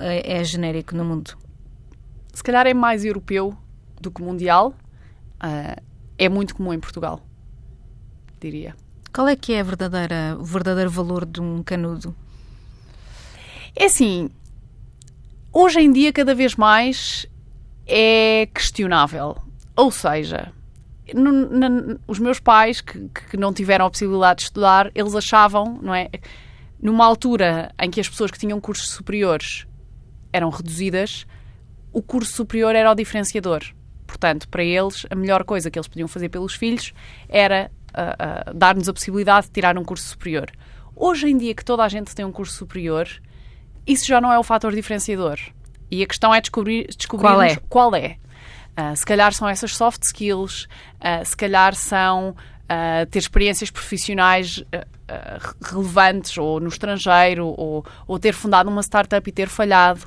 é, 0.00 0.42
genérico 0.42 0.96
no 0.96 1.04
mundo? 1.04 1.36
Se 2.32 2.42
calhar 2.42 2.66
é 2.66 2.72
mais 2.72 3.04
europeu 3.04 3.54
do 4.00 4.10
que 4.10 4.22
mundial. 4.22 4.74
Uh, 5.36 5.78
é 6.16 6.30
muito 6.30 6.54
comum 6.54 6.72
em 6.72 6.80
Portugal, 6.80 7.20
diria. 8.40 8.74
Qual 9.12 9.26
é 9.26 9.34
que 9.34 9.52
é 9.52 9.60
a 9.60 9.64
verdadeira, 9.64 10.36
o 10.38 10.44
verdadeiro 10.44 10.90
valor 10.90 11.26
de 11.26 11.40
um 11.40 11.62
canudo? 11.62 12.14
É 13.74 13.86
assim, 13.86 14.30
hoje 15.52 15.80
em 15.80 15.92
dia 15.92 16.12
cada 16.12 16.34
vez 16.34 16.54
mais 16.54 17.26
é 17.86 18.48
questionável. 18.54 19.36
Ou 19.76 19.90
seja, 19.90 20.52
no, 21.14 21.98
os 22.06 22.18
meus 22.18 22.38
pais, 22.38 22.80
que, 22.80 23.08
que, 23.30 23.36
não 23.36 23.52
tiveram 23.52 23.86
a 23.86 23.90
possibilidade 23.90 24.38
de 24.38 24.44
estudar, 24.44 24.90
eles 24.94 25.14
achavam, 25.14 25.78
não 25.82 25.94
é? 25.94 26.08
Numa 26.80 27.04
altura 27.04 27.74
em 27.80 27.90
que 27.90 28.00
as 28.00 28.08
pessoas 28.08 28.30
que 28.30 28.38
tinham 28.38 28.60
cursos 28.60 28.90
superiores 28.90 29.66
eram 30.32 30.50
reduzidas, 30.50 31.26
o 31.92 32.00
curso 32.00 32.32
superior 32.32 32.74
era 32.76 32.90
o 32.90 32.94
diferenciador. 32.94 33.64
Portanto, 34.06 34.48
para 34.48 34.64
eles, 34.64 35.06
a 35.08 35.14
melhor 35.14 35.44
coisa 35.44 35.70
que 35.70 35.78
eles 35.78 35.88
podiam 35.88 36.08
fazer 36.08 36.28
pelos 36.28 36.54
filhos 36.54 36.92
era 37.28 37.70
dar-nos 38.54 38.88
a 38.88 38.92
possibilidade 38.92 39.46
de 39.46 39.52
tirar 39.52 39.76
um 39.78 39.84
curso 39.84 40.06
superior. 40.08 40.50
Hoje 40.94 41.28
em 41.28 41.36
dia 41.36 41.54
que 41.54 41.64
toda 41.64 41.82
a 41.82 41.88
gente 41.88 42.14
tem 42.14 42.24
um 42.24 42.32
curso 42.32 42.54
superior, 42.54 43.08
isso 43.86 44.06
já 44.06 44.20
não 44.20 44.32
é 44.32 44.38
o 44.38 44.42
fator 44.42 44.72
diferenciador. 44.72 45.38
E 45.90 46.02
a 46.02 46.06
questão 46.06 46.32
é 46.32 46.40
descobrir, 46.40 46.86
descobrir 46.96 47.22
qual 47.22 47.42
é. 47.42 47.56
Qual 47.68 47.94
é. 47.94 48.16
Uh, 48.78 48.94
se 48.94 49.04
calhar 49.04 49.32
são 49.32 49.48
essas 49.48 49.76
soft 49.76 50.02
skills, 50.04 50.68
uh, 51.00 51.24
se 51.24 51.36
calhar 51.36 51.74
são 51.74 52.30
uh, 52.30 53.06
ter 53.10 53.18
experiências 53.18 53.70
profissionais 53.70 54.62
relevantes 55.60 56.38
ou 56.38 56.60
no 56.60 56.68
estrangeiro 56.68 57.44
ou, 57.44 57.84
ou, 58.06 58.18
ter 58.18 58.32
fundado 58.32 58.70
uma 58.70 58.80
startup 58.80 59.28
e 59.28 59.32
ter 59.32 59.48
falhado, 59.48 60.02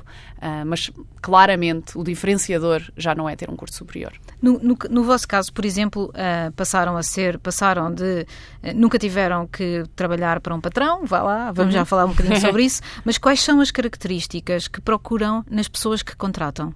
mas 0.66 0.90
claramente 1.22 1.96
o 1.96 2.04
diferenciador 2.04 2.82
já 2.96 3.14
não 3.14 3.28
é 3.28 3.34
ter 3.34 3.48
um 3.48 3.56
curso 3.56 3.78
superior. 3.78 4.12
No, 4.42 4.58
no, 4.58 4.76
no 4.90 5.04
vosso 5.04 5.26
caso, 5.26 5.52
por 5.52 5.64
exemplo, 5.64 6.12
passaram 6.54 6.96
a 6.96 7.02
ser, 7.02 7.38
passaram 7.38 7.92
de 7.92 8.26
nunca 8.74 8.98
tiveram 8.98 9.46
que 9.46 9.84
trabalhar 9.96 10.40
para 10.40 10.54
um 10.54 10.60
patrão, 10.60 11.06
vá 11.06 11.22
lá, 11.22 11.52
vamos 11.52 11.74
uhum. 11.74 11.80
já 11.80 11.84
falar 11.84 12.04
um 12.04 12.10
bocadinho 12.10 12.40
sobre 12.40 12.62
isso, 12.66 12.82
mas 13.04 13.16
quais 13.16 13.40
são 13.40 13.60
as 13.60 13.70
características 13.70 14.68
que 14.68 14.80
procuram 14.80 15.44
nas 15.50 15.68
pessoas 15.68 16.02
que 16.02 16.14
contratam? 16.14 16.74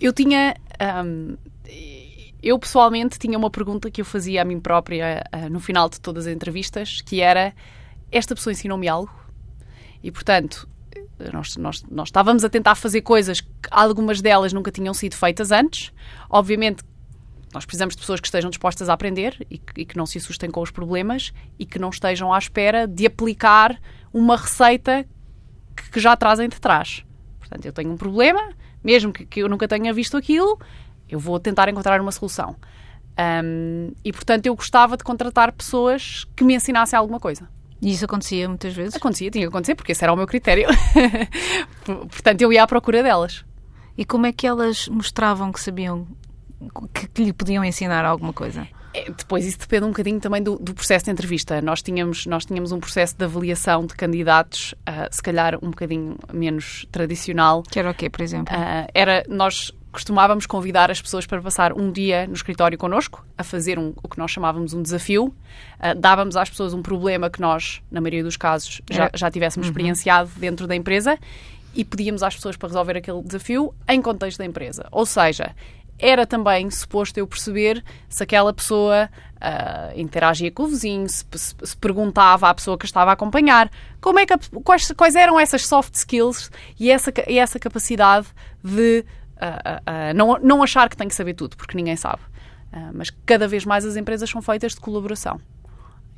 Eu 0.00 0.12
tinha. 0.12 0.56
Um, 1.04 1.36
eu 2.42 2.58
pessoalmente 2.58 3.18
tinha 3.18 3.36
uma 3.36 3.50
pergunta 3.50 3.90
que 3.90 4.00
eu 4.00 4.04
fazia 4.04 4.40
a 4.40 4.44
mim 4.44 4.58
própria 4.58 5.22
uh, 5.34 5.50
no 5.50 5.60
final 5.60 5.90
de 5.90 6.00
todas 6.00 6.26
as 6.26 6.32
entrevistas, 6.32 7.02
que 7.02 7.20
era: 7.20 7.52
esta 8.10 8.34
pessoa 8.34 8.52
ensinou-me 8.52 8.88
algo? 8.88 9.12
E 10.02 10.10
portanto, 10.10 10.66
nós, 11.32 11.56
nós, 11.56 11.84
nós 11.90 12.08
estávamos 12.08 12.44
a 12.44 12.48
tentar 12.48 12.74
fazer 12.74 13.02
coisas 13.02 13.40
que 13.40 13.48
algumas 13.70 14.20
delas 14.20 14.52
nunca 14.52 14.70
tinham 14.70 14.94
sido 14.94 15.14
feitas 15.14 15.50
antes. 15.50 15.92
Obviamente, 16.28 16.82
nós 17.52 17.64
precisamos 17.64 17.94
de 17.94 18.00
pessoas 18.00 18.20
que 18.20 18.26
estejam 18.26 18.48
dispostas 18.48 18.88
a 18.88 18.92
aprender 18.92 19.44
e 19.50 19.58
que, 19.58 19.80
e 19.82 19.84
que, 19.84 19.96
não 19.96 20.06
se 20.06 20.18
assustem 20.18 20.50
com 20.50 20.60
os 20.60 20.70
problemas 20.70 21.32
e 21.58 21.66
que 21.66 21.78
não 21.78 21.90
estejam 21.90 22.32
à 22.32 22.38
espera 22.38 22.86
de 22.86 23.06
aplicar 23.06 23.78
uma 24.12 24.36
receita 24.36 25.04
que, 25.76 25.90
que 25.90 26.00
já 26.00 26.16
trazem 26.16 26.48
de 26.48 26.60
trás. 26.60 27.04
Portanto, 27.38 27.66
eu 27.66 27.72
tenho 27.72 27.90
um 27.90 27.96
problema, 27.96 28.52
mesmo 28.82 29.12
que, 29.12 29.26
que 29.26 29.40
eu 29.40 29.48
nunca 29.48 29.66
tenha 29.66 29.92
visto 29.92 30.16
aquilo, 30.16 30.58
eu 31.08 31.18
vou 31.18 31.40
tentar 31.40 31.68
encontrar 31.68 32.00
uma 32.00 32.12
solução. 32.12 32.56
Um, 33.44 33.92
e, 34.04 34.12
portanto, 34.12 34.46
eu 34.46 34.54
gostava 34.54 34.96
de 34.96 35.02
contratar 35.02 35.52
pessoas 35.52 36.24
que 36.36 36.44
me 36.44 36.54
ensinassem 36.54 36.96
alguma 36.96 37.18
coisa. 37.18 37.48
E 37.80 37.92
isso 37.92 38.04
acontecia 38.04 38.48
muitas 38.48 38.74
vezes? 38.74 38.96
Acontecia, 38.96 39.30
tinha 39.30 39.44
que 39.44 39.48
acontecer, 39.48 39.74
porque 39.74 39.92
esse 39.92 40.04
era 40.04 40.12
o 40.12 40.16
meu 40.16 40.26
critério. 40.26 40.68
portanto, 41.84 42.42
eu 42.42 42.52
ia 42.52 42.62
à 42.62 42.66
procura 42.66 43.02
delas. 43.02 43.44
E 43.96 44.04
como 44.04 44.26
é 44.26 44.32
que 44.32 44.46
elas 44.46 44.88
mostravam 44.88 45.50
que 45.50 45.60
sabiam 45.60 46.06
que, 46.92 47.08
que 47.08 47.24
lhe 47.24 47.32
podiam 47.32 47.64
ensinar 47.64 48.04
alguma 48.04 48.32
coisa? 48.32 48.68
É, 48.92 49.10
depois 49.10 49.46
isso 49.46 49.58
depende 49.58 49.84
um 49.84 49.88
bocadinho 49.88 50.18
também 50.20 50.42
do, 50.42 50.56
do, 50.58 50.74
processo 50.74 51.04
de 51.04 51.12
entrevista. 51.12 51.62
Nós 51.62 51.80
tínhamos, 51.80 52.26
nós 52.26 52.44
tínhamos 52.44 52.72
um 52.72 52.80
processo 52.80 53.16
de 53.16 53.24
avaliação 53.24 53.86
de 53.86 53.94
candidatos, 53.94 54.74
uh, 54.80 55.06
se 55.10 55.22
calhar 55.22 55.56
um 55.62 55.70
bocadinho 55.70 56.16
menos 56.32 56.86
tradicional. 56.90 57.62
Que 57.62 57.78
era 57.78 57.90
o 57.90 57.94
quê, 57.94 58.10
por 58.10 58.20
exemplo? 58.20 58.54
Uh, 58.54 58.90
era, 58.92 59.24
nós 59.28 59.72
costumávamos 59.92 60.46
convidar 60.46 60.90
as 60.90 61.00
pessoas 61.00 61.26
para 61.26 61.40
passar 61.40 61.72
um 61.72 61.90
dia 61.90 62.26
no 62.26 62.34
escritório 62.34 62.78
connosco, 62.78 63.24
a 63.36 63.42
fazer 63.42 63.78
um, 63.78 63.92
o 64.02 64.08
que 64.08 64.18
nós 64.18 64.30
chamávamos 64.30 64.72
um 64.72 64.82
desafio. 64.82 65.26
Uh, 65.26 65.94
dávamos 65.96 66.36
às 66.36 66.48
pessoas 66.48 66.72
um 66.72 66.82
problema 66.82 67.28
que 67.28 67.40
nós, 67.40 67.82
na 67.90 68.00
maioria 68.00 68.22
dos 68.22 68.36
casos, 68.36 68.80
já, 68.90 69.10
já 69.14 69.30
tivéssemos 69.30 69.66
uhum. 69.66 69.72
experienciado 69.72 70.30
dentro 70.36 70.66
da 70.66 70.76
empresa 70.76 71.18
e 71.74 71.84
pedíamos 71.84 72.22
às 72.22 72.34
pessoas 72.34 72.56
para 72.56 72.68
resolver 72.68 72.96
aquele 72.96 73.22
desafio 73.22 73.74
em 73.88 74.00
contexto 74.00 74.38
da 74.38 74.44
empresa. 74.44 74.86
Ou 74.90 75.06
seja, 75.06 75.54
era 75.98 76.26
também 76.26 76.70
suposto 76.70 77.18
eu 77.18 77.26
perceber 77.26 77.84
se 78.08 78.22
aquela 78.22 78.52
pessoa 78.52 79.08
uh, 79.36 79.98
interagia 79.98 80.50
com 80.50 80.64
o 80.64 80.68
vizinho, 80.68 81.08
se, 81.08 81.24
se, 81.32 81.54
se, 81.62 81.76
perguntava 81.76 82.48
à 82.48 82.54
pessoa 82.54 82.78
que 82.78 82.86
estava 82.86 83.10
a 83.10 83.12
acompanhar 83.12 83.70
como 84.00 84.18
é 84.18 84.26
que, 84.26 84.34
quais, 84.64 84.90
quais 84.92 85.14
eram 85.14 85.38
essas 85.38 85.66
soft 85.66 85.94
skills 85.94 86.50
e 86.78 86.90
essa, 86.90 87.12
e 87.28 87.38
essa 87.38 87.58
capacidade 87.58 88.28
de 88.64 89.04
não, 90.14 90.38
não 90.42 90.62
achar 90.62 90.88
que 90.88 90.96
tem 90.96 91.08
que 91.08 91.14
saber 91.14 91.34
tudo, 91.34 91.56
porque 91.56 91.76
ninguém 91.76 91.96
sabe. 91.96 92.22
mas 92.94 93.10
cada 93.26 93.48
vez 93.48 93.64
mais 93.64 93.84
as 93.84 93.96
empresas 93.96 94.28
são 94.28 94.42
feitas 94.42 94.74
de 94.74 94.80
colaboração 94.80 95.40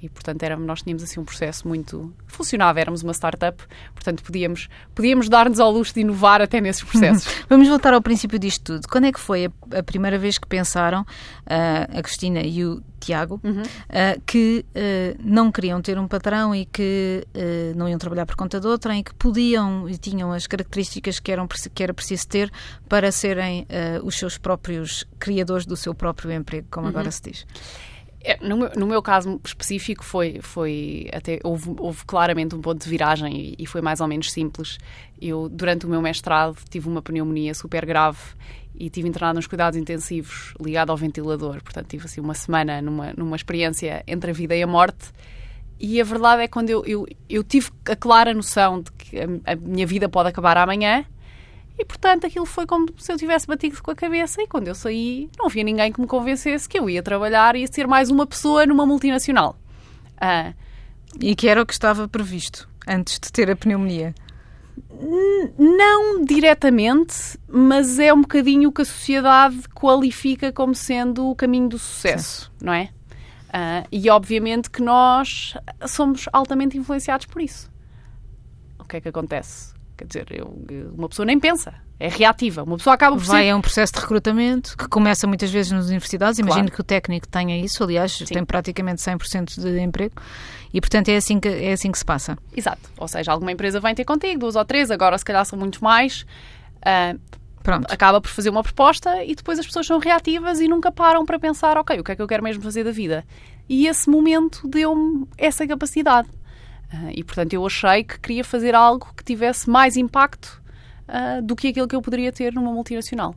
e 0.02 0.08
portanto 0.08 0.42
era, 0.42 0.56
nós 0.56 0.82
tínhamos 0.82 1.02
assim 1.04 1.20
um 1.20 1.24
processo 1.24 1.66
muito 1.68 2.12
funcionava, 2.26 2.80
éramos 2.80 3.02
uma 3.02 3.12
startup, 3.12 3.62
portanto 3.94 4.22
podíamos, 4.24 4.68
podíamos 4.94 5.28
dar-nos 5.28 5.60
ao 5.60 5.70
luxo 5.70 5.94
de 5.94 6.00
inovar 6.00 6.42
até 6.42 6.60
nesses 6.60 6.82
processos. 6.82 7.32
Vamos 7.48 7.68
voltar 7.68 7.94
ao 7.94 8.02
princípio 8.02 8.38
disto 8.38 8.74
tudo. 8.74 8.88
Quando 8.88 9.06
é 9.06 9.12
que 9.12 9.20
foi 9.20 9.46
a, 9.46 9.78
a 9.78 9.82
primeira 9.82 10.18
vez 10.18 10.38
que 10.38 10.46
pensaram, 10.46 11.02
uh, 11.02 11.98
a 11.98 12.02
Cristina 12.02 12.40
e 12.40 12.64
o 12.64 12.82
Tiago, 12.98 13.40
uhum. 13.44 13.62
uh, 13.62 14.22
que 14.26 14.64
uh, 14.74 15.20
não 15.22 15.52
queriam 15.52 15.80
ter 15.80 15.98
um 15.98 16.08
patrão 16.08 16.54
e 16.54 16.66
que 16.66 17.26
não 17.76 17.88
iam 17.88 17.98
trabalhar 17.98 18.26
por 18.26 18.36
conta 18.36 18.58
de 18.58 18.66
outra 18.66 18.96
e 18.96 19.02
que 19.02 19.14
podiam 19.14 19.88
e 19.88 19.96
tinham 19.96 20.32
as 20.32 20.46
características 20.46 21.20
que, 21.20 21.30
eram, 21.30 21.46
que 21.46 21.82
era 21.82 21.94
preciso 21.94 22.26
ter 22.26 22.50
para 22.88 23.12
serem 23.12 23.66
os 24.02 24.16
seus 24.18 24.38
próprios 24.38 25.04
criadores 25.18 25.66
do 25.66 25.76
seu 25.76 25.94
próprio 25.94 26.32
emprego, 26.32 26.66
como 26.70 26.86
uhum. 26.86 26.90
agora 26.90 27.10
se 27.10 27.22
diz? 27.22 27.46
É, 28.24 28.38
no 28.40 28.56
meu, 28.56 28.70
no 28.76 28.86
meu, 28.86 29.02
caso 29.02 29.40
específico 29.44 30.04
foi, 30.04 30.38
foi 30.40 31.08
até 31.12 31.40
houve, 31.42 31.74
houve 31.78 32.04
claramente 32.04 32.54
um 32.54 32.60
ponto 32.60 32.82
de 32.82 32.88
viragem 32.88 33.36
e, 33.36 33.54
e, 33.58 33.66
foi 33.66 33.80
mais 33.80 34.00
ou 34.00 34.06
menos 34.06 34.30
simples. 34.30 34.78
Eu 35.20 35.48
durante 35.48 35.86
o 35.86 35.88
meu 35.88 36.00
mestrado 36.00 36.56
tive 36.70 36.88
uma 36.88 37.02
pneumonia 37.02 37.52
super 37.52 37.84
grave 37.84 38.20
e 38.74 38.88
tive 38.88 39.08
internado 39.08 39.36
nos 39.36 39.46
cuidados 39.46 39.76
intensivos 39.78 40.54
ligado 40.60 40.90
ao 40.90 40.96
ventilador. 40.96 41.62
Portanto 41.62 41.88
tive 41.88 42.04
assim 42.04 42.20
uma 42.20 42.34
semana 42.34 42.80
numa 42.80 43.12
numa 43.14 43.36
experiência 43.36 44.04
entre 44.06 44.30
a 44.30 44.34
vida 44.34 44.54
e 44.54 44.62
a 44.62 44.66
morte. 44.66 45.10
E 45.80 46.00
a 46.00 46.04
verdade 46.04 46.42
é 46.42 46.46
que 46.46 46.52
quando 46.52 46.70
eu, 46.70 46.84
eu, 46.86 47.06
eu 47.28 47.42
tive 47.42 47.70
a 47.90 47.96
clara 47.96 48.32
noção 48.32 48.82
de 48.82 48.92
que 48.92 49.18
a, 49.18 49.52
a 49.52 49.56
minha 49.56 49.84
vida 49.84 50.08
pode 50.08 50.28
acabar 50.28 50.56
amanhã, 50.56 51.04
e 51.82 51.84
portanto 51.84 52.24
aquilo 52.24 52.46
foi 52.46 52.64
como 52.64 52.86
se 52.96 53.12
eu 53.12 53.16
tivesse 53.16 53.44
batido 53.44 53.82
com 53.82 53.90
a 53.90 53.94
cabeça 53.94 54.40
e 54.40 54.46
quando 54.46 54.68
eu 54.68 54.74
saí 54.74 55.28
não 55.36 55.46
havia 55.46 55.64
ninguém 55.64 55.90
que 55.90 56.00
me 56.00 56.06
convencesse 56.06 56.68
que 56.68 56.78
eu 56.78 56.88
ia 56.88 57.02
trabalhar 57.02 57.56
e 57.56 57.66
ser 57.66 57.88
mais 57.88 58.08
uma 58.08 58.24
pessoa 58.24 58.64
numa 58.64 58.86
multinacional. 58.86 59.56
Ah, 60.16 60.54
e 61.20 61.34
que 61.34 61.48
era 61.48 61.60
o 61.60 61.66
que 61.66 61.72
estava 61.72 62.06
previsto 62.06 62.68
antes 62.86 63.18
de 63.18 63.32
ter 63.32 63.50
a 63.50 63.56
pneumonia? 63.56 64.14
Não 65.58 66.24
diretamente, 66.24 67.36
mas 67.48 67.98
é 67.98 68.14
um 68.14 68.20
bocadinho 68.20 68.68
o 68.68 68.72
que 68.72 68.82
a 68.82 68.84
sociedade 68.84 69.68
qualifica 69.74 70.52
como 70.52 70.76
sendo 70.76 71.28
o 71.30 71.34
caminho 71.34 71.68
do 71.68 71.78
sucesso, 71.78 72.44
Sim. 72.44 72.64
não 72.64 72.72
é? 72.72 72.90
Uh, 73.48 73.86
e 73.90 74.08
obviamente 74.08 74.70
que 74.70 74.80
nós 74.80 75.54
somos 75.88 76.28
altamente 76.32 76.78
influenciados 76.78 77.26
por 77.26 77.42
isso. 77.42 77.68
O 78.78 78.84
que 78.84 78.98
é 78.98 79.00
que 79.00 79.08
acontece? 79.08 79.74
Quer 79.96 80.06
dizer, 80.06 80.26
eu, 80.30 80.56
uma 80.96 81.08
pessoa 81.08 81.26
nem 81.26 81.38
pensa, 81.38 81.74
é 82.00 82.08
reativa. 82.08 82.62
Uma 82.64 82.76
pessoa 82.76 82.94
acaba 82.94 83.16
por 83.16 83.24
Vai 83.24 83.44
ser... 83.44 83.50
a 83.50 83.56
um 83.56 83.60
processo 83.60 83.92
de 83.92 84.00
recrutamento 84.00 84.76
que 84.76 84.88
começa 84.88 85.26
muitas 85.26 85.50
vezes 85.50 85.70
nas 85.70 85.86
universidades. 85.86 86.38
Imagino 86.38 86.64
claro. 86.64 86.74
que 86.74 86.80
o 86.80 86.84
técnico 86.84 87.28
tenha 87.28 87.56
isso, 87.58 87.84
aliás, 87.84 88.12
Sim. 88.12 88.24
tem 88.24 88.44
praticamente 88.44 89.00
100% 89.00 89.60
de 89.60 89.80
emprego 89.80 90.14
e, 90.72 90.80
portanto, 90.80 91.08
é 91.10 91.16
assim, 91.16 91.38
que, 91.38 91.48
é 91.48 91.72
assim 91.72 91.92
que 91.92 91.98
se 91.98 92.04
passa. 92.04 92.36
Exato. 92.56 92.90
Ou 92.98 93.06
seja, 93.06 93.30
alguma 93.30 93.52
empresa 93.52 93.78
vem 93.78 93.94
ter 93.94 94.04
contigo, 94.04 94.40
duas 94.40 94.56
ou 94.56 94.64
três, 94.64 94.90
agora 94.90 95.16
se 95.16 95.24
calhar 95.24 95.44
são 95.44 95.58
muito 95.58 95.82
mais. 95.84 96.26
Uh, 96.78 97.20
Pronto. 97.62 97.86
Acaba 97.88 98.20
por 98.20 98.28
fazer 98.28 98.50
uma 98.50 98.62
proposta 98.62 99.22
e 99.22 99.34
depois 99.34 99.58
as 99.58 99.66
pessoas 99.66 99.86
são 99.86 99.98
reativas 100.00 100.60
e 100.60 100.66
nunca 100.66 100.90
param 100.90 101.24
para 101.24 101.38
pensar, 101.38 101.76
ok, 101.78 102.00
o 102.00 102.02
que 102.02 102.12
é 102.12 102.16
que 102.16 102.22
eu 102.22 102.26
quero 102.26 102.42
mesmo 102.42 102.62
fazer 102.62 102.82
da 102.82 102.90
vida? 102.90 103.24
E 103.68 103.86
esse 103.86 104.10
momento 104.10 104.66
deu-me 104.66 105.26
essa 105.38 105.66
capacidade. 105.66 106.28
Uh, 106.92 107.10
e, 107.14 107.24
portanto, 107.24 107.54
eu 107.54 107.64
achei 107.66 108.04
que 108.04 108.20
queria 108.20 108.44
fazer 108.44 108.74
algo 108.74 109.12
que 109.16 109.24
tivesse 109.24 109.68
mais 109.68 109.96
impacto 109.96 110.62
uh, 111.08 111.40
do 111.40 111.56
que 111.56 111.68
aquilo 111.68 111.88
que 111.88 111.96
eu 111.96 112.02
poderia 112.02 112.30
ter 112.30 112.52
numa 112.52 112.70
multinacional. 112.70 113.34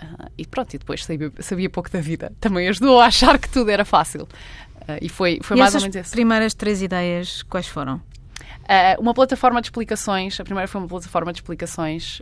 Uh, 0.00 0.30
e 0.36 0.44
pronto, 0.44 0.74
e 0.74 0.78
depois 0.78 1.04
sabia, 1.04 1.32
sabia, 1.38 1.70
pouco 1.70 1.90
da 1.90 2.00
vida. 2.00 2.32
Também 2.40 2.68
ajudou 2.68 3.00
a 3.00 3.06
achar 3.06 3.38
que 3.38 3.48
tudo 3.48 3.70
era 3.70 3.84
fácil. 3.84 4.26
e 5.00 5.08
foi, 5.08 5.38
foi 5.42 5.56
e 5.56 5.60
mais 5.60 5.74
ou 5.74 5.80
menos 5.80 5.94
isso. 5.94 6.06
As 6.06 6.10
primeiras 6.10 6.54
três 6.54 6.82
ideias, 6.82 7.42
quais 7.44 7.66
foram? 7.66 8.00
uma 8.98 9.14
plataforma 9.14 9.62
de 9.62 9.68
explicações, 9.68 10.38
a 10.38 10.44
primeira 10.44 10.68
foi 10.68 10.78
uma 10.78 10.88
plataforma 10.88 11.32
de 11.32 11.38
explicações 11.38 12.20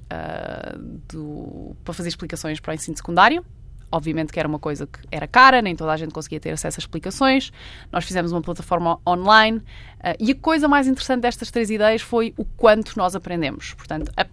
do, 1.08 1.74
para 1.82 1.92
fazer 1.92 2.08
explicações 2.08 2.60
para 2.60 2.70
o 2.70 2.74
ensino 2.74 2.96
secundário. 2.96 3.44
Obviamente 3.90 4.32
que 4.32 4.38
era 4.38 4.48
uma 4.48 4.58
coisa 4.58 4.86
que 4.86 4.98
era 5.10 5.26
cara, 5.26 5.62
nem 5.62 5.76
toda 5.76 5.92
a 5.92 5.96
gente 5.96 6.12
conseguia 6.12 6.40
ter 6.40 6.50
acesso 6.50 6.78
a 6.78 6.82
explicações. 6.82 7.52
Nós 7.92 8.04
fizemos 8.04 8.32
uma 8.32 8.42
plataforma 8.42 8.98
online 9.06 9.58
uh, 9.58 10.16
e 10.18 10.32
a 10.32 10.34
coisa 10.34 10.66
mais 10.66 10.86
interessante 10.86 11.22
destas 11.22 11.50
três 11.50 11.70
ideias 11.70 12.02
foi 12.02 12.34
o 12.36 12.44
quanto 12.44 12.96
nós 12.96 13.14
aprendemos. 13.14 13.74
Portanto, 13.74 14.12
a, 14.16 14.26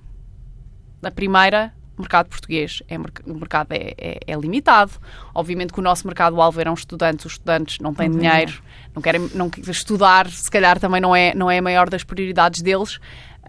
a 1.04 1.12
primeira 1.12 1.74
mercado 1.98 2.28
português 2.28 2.82
é, 2.88 2.98
o 2.98 3.34
mercado 3.36 3.72
é, 3.72 3.94
é, 3.98 4.20
é, 4.28 4.36
limitado. 4.36 4.94
Obviamente 5.34 5.74
que 5.74 5.80
o 5.80 5.84
nosso 5.84 6.06
mercado-alvo 6.08 6.60
eram 6.60 6.74
estudantes, 6.74 7.26
os 7.26 7.34
estudantes 7.34 7.80
não 7.80 7.94
têm 7.94 8.10
não 8.10 8.18
dinheiro, 8.18 8.62
não 8.96 9.02
querem 9.02 9.30
não, 9.34 9.50
estudar, 9.68 10.30
se 10.30 10.50
calhar 10.50 10.80
também 10.80 11.02
não 11.02 11.16
é, 11.16 11.34
não 11.34 11.50
é 11.50 11.60
a 11.60 11.62
maior 11.62 11.90
das 11.90 12.04
prioridades 12.04 12.62
deles. 12.62 13.00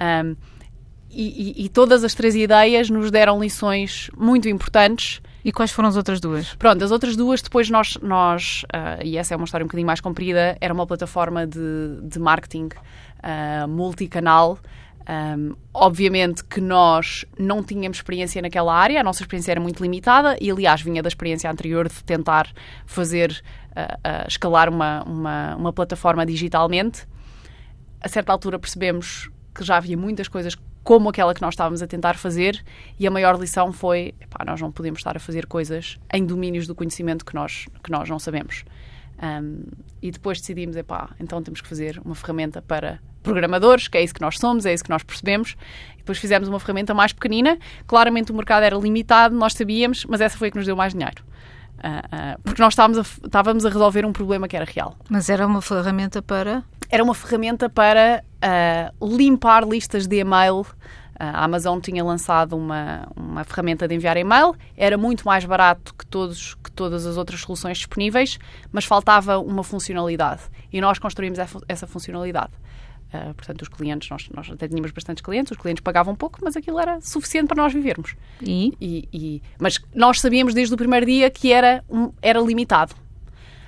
Um, 0.00 0.36
e, 1.10 1.62
e, 1.62 1.64
e, 1.64 1.68
todas 1.68 2.02
as 2.02 2.12
três 2.12 2.34
ideias 2.34 2.90
nos 2.90 3.08
deram 3.08 3.40
lições 3.40 4.10
muito 4.16 4.48
importantes 4.48 5.22
e 5.44 5.52
quais 5.52 5.70
foram 5.70 5.88
as 5.88 5.96
outras 5.96 6.20
duas? 6.20 6.54
Pronto, 6.54 6.82
as 6.82 6.90
outras 6.90 7.16
duas, 7.16 7.42
depois 7.42 7.68
nós, 7.68 7.98
nós 8.00 8.64
uh, 8.64 9.04
e 9.04 9.18
essa 9.18 9.34
é 9.34 9.36
uma 9.36 9.44
história 9.44 9.62
um 9.64 9.66
bocadinho 9.66 9.86
mais 9.86 10.00
comprida, 10.00 10.56
era 10.60 10.72
uma 10.72 10.86
plataforma 10.86 11.46
de, 11.46 12.00
de 12.02 12.18
marketing 12.18 12.68
uh, 12.68 13.68
multicanal. 13.68 14.58
Um, 15.06 15.54
obviamente 15.74 16.42
que 16.42 16.62
nós 16.62 17.26
não 17.38 17.62
tínhamos 17.62 17.98
experiência 17.98 18.40
naquela 18.40 18.74
área, 18.74 18.98
a 19.00 19.04
nossa 19.04 19.22
experiência 19.22 19.52
era 19.52 19.60
muito 19.60 19.82
limitada 19.82 20.34
e, 20.40 20.50
aliás, 20.50 20.80
vinha 20.80 21.02
da 21.02 21.08
experiência 21.08 21.50
anterior 21.50 21.90
de 21.90 22.02
tentar 22.04 22.48
fazer, 22.86 23.42
uh, 23.72 24.26
escalar 24.26 24.70
uma, 24.70 25.02
uma, 25.02 25.56
uma 25.56 25.72
plataforma 25.74 26.24
digitalmente. 26.24 27.06
A 28.00 28.08
certa 28.08 28.32
altura 28.32 28.58
percebemos 28.58 29.28
que 29.54 29.62
já 29.62 29.76
havia 29.76 29.96
muitas 29.96 30.26
coisas 30.26 30.56
como 30.84 31.08
aquela 31.08 31.34
que 31.34 31.40
nós 31.40 31.54
estávamos 31.54 31.82
a 31.82 31.86
tentar 31.86 32.14
fazer, 32.16 32.62
e 32.98 33.06
a 33.06 33.10
maior 33.10 33.40
lição 33.40 33.72
foi: 33.72 34.14
epá, 34.20 34.44
nós 34.44 34.60
não 34.60 34.70
podemos 34.70 35.00
estar 35.00 35.16
a 35.16 35.20
fazer 35.20 35.46
coisas 35.46 35.98
em 36.12 36.24
domínios 36.24 36.66
do 36.66 36.74
conhecimento 36.74 37.24
que 37.24 37.34
nós, 37.34 37.66
que 37.82 37.90
nós 37.90 38.08
não 38.08 38.18
sabemos. 38.18 38.64
Um, 39.20 39.62
e 40.02 40.10
depois 40.10 40.40
decidimos: 40.40 40.76
epá, 40.76 41.10
então 41.18 41.42
temos 41.42 41.60
que 41.60 41.68
fazer 41.68 42.00
uma 42.04 42.14
ferramenta 42.14 42.60
para 42.60 43.00
programadores, 43.22 43.88
que 43.88 43.96
é 43.96 44.02
isso 44.02 44.12
que 44.12 44.20
nós 44.20 44.38
somos, 44.38 44.66
é 44.66 44.74
isso 44.74 44.84
que 44.84 44.90
nós 44.90 45.02
percebemos. 45.02 45.56
E 45.94 45.98
depois 45.98 46.18
fizemos 46.18 46.46
uma 46.46 46.60
ferramenta 46.60 46.92
mais 46.92 47.12
pequenina. 47.12 47.58
Claramente 47.86 48.30
o 48.30 48.34
mercado 48.34 48.62
era 48.64 48.76
limitado, 48.76 49.34
nós 49.34 49.54
sabíamos, 49.54 50.04
mas 50.04 50.20
essa 50.20 50.36
foi 50.36 50.48
a 50.48 50.50
que 50.50 50.58
nos 50.58 50.66
deu 50.66 50.76
mais 50.76 50.92
dinheiro. 50.92 51.24
Uh, 51.78 52.36
uh, 52.36 52.42
porque 52.42 52.62
nós 52.62 52.72
estávamos 52.72 52.98
a, 52.98 53.26
estávamos 53.26 53.66
a 53.66 53.68
resolver 53.68 54.06
um 54.06 54.12
problema 54.12 54.46
que 54.46 54.56
era 54.56 54.64
real. 54.64 54.96
Mas 55.08 55.28
era 55.28 55.46
uma 55.46 55.60
ferramenta 55.60 56.22
para 56.22 56.62
era 56.94 57.02
uma 57.02 57.12
ferramenta 57.12 57.68
para 57.68 58.22
uh, 59.00 59.16
limpar 59.16 59.66
listas 59.66 60.06
de 60.06 60.20
e-mail. 60.20 60.64
A 61.18 61.44
Amazon 61.44 61.80
tinha 61.80 62.04
lançado 62.04 62.56
uma, 62.56 63.08
uma 63.16 63.42
ferramenta 63.42 63.88
de 63.88 63.96
enviar 63.96 64.16
e-mail, 64.16 64.54
era 64.76 64.96
muito 64.96 65.24
mais 65.24 65.44
barato 65.44 65.92
que, 65.94 66.06
todos, 66.06 66.54
que 66.54 66.70
todas 66.70 67.04
as 67.04 67.16
outras 67.16 67.40
soluções 67.40 67.78
disponíveis, 67.78 68.38
mas 68.70 68.84
faltava 68.84 69.38
uma 69.40 69.64
funcionalidade. 69.64 70.42
E 70.72 70.80
nós 70.80 71.00
construímos 71.00 71.38
essa 71.68 71.86
funcionalidade. 71.86 72.52
Uh, 73.12 73.34
portanto, 73.34 73.62
os 73.62 73.68
clientes, 73.68 74.08
nós, 74.08 74.28
nós 74.32 74.50
até 74.50 74.68
tínhamos 74.68 74.92
bastantes 74.92 75.22
clientes, 75.22 75.50
os 75.50 75.58
clientes 75.58 75.82
pagavam 75.82 76.14
pouco, 76.14 76.38
mas 76.42 76.56
aquilo 76.56 76.78
era 76.78 77.00
suficiente 77.00 77.48
para 77.48 77.60
nós 77.60 77.72
vivermos. 77.72 78.14
E? 78.40 78.72
e, 78.80 79.08
e 79.12 79.42
mas 79.58 79.80
nós 79.92 80.20
sabíamos 80.20 80.54
desde 80.54 80.72
o 80.72 80.76
primeiro 80.76 81.06
dia 81.06 81.28
que 81.28 81.52
era, 81.52 81.84
um, 81.88 82.12
era 82.22 82.40
limitado. 82.40 82.94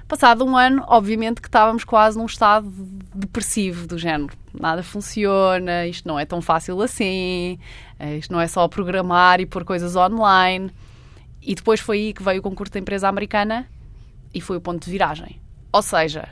Passado 0.08 0.44
um 0.44 0.56
ano, 0.56 0.84
obviamente 0.86 1.40
que 1.40 1.48
estávamos 1.48 1.82
quase 1.82 2.16
num 2.16 2.26
estado 2.26 2.70
depressivo 3.12 3.88
do 3.88 3.98
género. 3.98 4.32
Nada 4.54 4.82
funciona, 4.82 5.84
isto 5.86 6.06
não 6.06 6.16
é 6.16 6.25
tão 6.25 6.40
fácil 6.40 6.80
assim, 6.80 7.58
eh, 7.98 8.16
isto 8.18 8.32
não 8.32 8.40
é 8.40 8.46
só 8.46 8.68
programar 8.68 9.40
e 9.40 9.46
pôr 9.46 9.64
coisas 9.64 9.96
online. 9.96 10.70
E 11.42 11.56
depois 11.56 11.80
foi 11.80 11.98
aí 11.98 12.12
que 12.12 12.22
veio 12.22 12.38
o 12.38 12.42
concurso 12.42 12.72
da 12.72 12.78
empresa 12.78 13.08
americana 13.08 13.66
e 14.32 14.40
foi 14.40 14.56
o 14.56 14.60
ponto 14.60 14.84
de 14.84 14.90
viragem. 14.90 15.40
Ou 15.72 15.82
seja, 15.82 16.28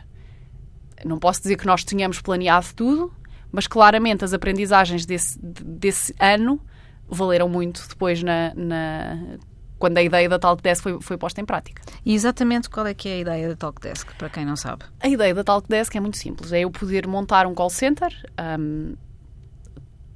não 1.04 1.18
posso 1.18 1.42
dizer 1.42 1.56
que 1.56 1.66
nós 1.66 1.82
tenhamos 1.82 2.20
planeado 2.20 2.66
tudo, 2.76 3.12
mas 3.50 3.66
claramente 3.66 4.24
as 4.24 4.32
aprendizagens 4.32 5.04
desse, 5.04 5.36
desse 5.40 6.14
ano 6.20 6.60
valeram 7.08 7.48
muito 7.48 7.86
depois 7.88 8.22
na, 8.22 8.54
na 8.54 9.38
quando 9.84 9.98
a 9.98 10.02
ideia 10.02 10.26
da 10.30 10.38
Talkdesk 10.38 10.82
foi, 10.82 10.98
foi 10.98 11.18
posta 11.18 11.42
em 11.42 11.44
prática. 11.44 11.82
E 12.06 12.14
exatamente 12.14 12.70
qual 12.70 12.86
é 12.86 12.94
que 12.94 13.06
é 13.06 13.12
a 13.12 13.18
ideia 13.18 13.48
da 13.50 13.54
Talkdesk, 13.54 14.14
para 14.16 14.30
quem 14.30 14.42
não 14.42 14.56
sabe? 14.56 14.86
A 14.98 15.06
ideia 15.06 15.34
da 15.34 15.44
Talkdesk 15.44 15.94
é 15.94 16.00
muito 16.00 16.16
simples. 16.16 16.52
É 16.54 16.60
eu 16.60 16.70
poder 16.70 17.06
montar 17.06 17.46
um 17.46 17.52
call 17.52 17.68
center... 17.68 18.10
Um, 18.58 18.94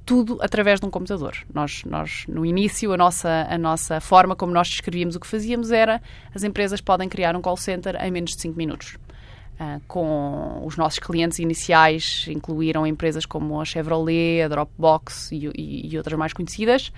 tudo 0.03 0.39
através 0.41 0.79
de 0.79 0.87
um 0.87 0.89
computador. 0.89 1.37
Nós, 1.53 1.83
nós, 1.85 2.25
no 2.27 2.43
início, 2.43 2.91
a 2.91 2.97
nossa, 2.97 3.45
a 3.47 3.59
nossa 3.59 4.01
forma 4.01 4.35
como 4.35 4.51
nós 4.51 4.67
descrevíamos 4.67 5.15
o 5.15 5.19
que 5.19 5.27
fazíamos 5.27 5.69
era 5.69 6.01
as 6.33 6.41
empresas 6.41 6.81
podem 6.81 7.07
criar 7.07 7.35
um 7.35 7.41
call 7.41 7.55
center 7.55 7.95
em 8.03 8.09
menos 8.09 8.31
de 8.31 8.41
5 8.41 8.57
minutos. 8.57 8.97
Uh, 9.59 9.79
com 9.87 10.63
os 10.65 10.77
nossos 10.77 10.97
clientes 10.97 11.37
iniciais, 11.37 12.25
incluíram 12.27 12.87
empresas 12.87 13.23
como 13.23 13.61
a 13.61 13.65
Chevrolet, 13.65 14.41
a 14.41 14.47
Dropbox 14.47 15.31
e, 15.31 15.45
e, 15.55 15.93
e 15.93 15.97
outras 15.99 16.17
mais 16.17 16.33
conhecidas, 16.33 16.91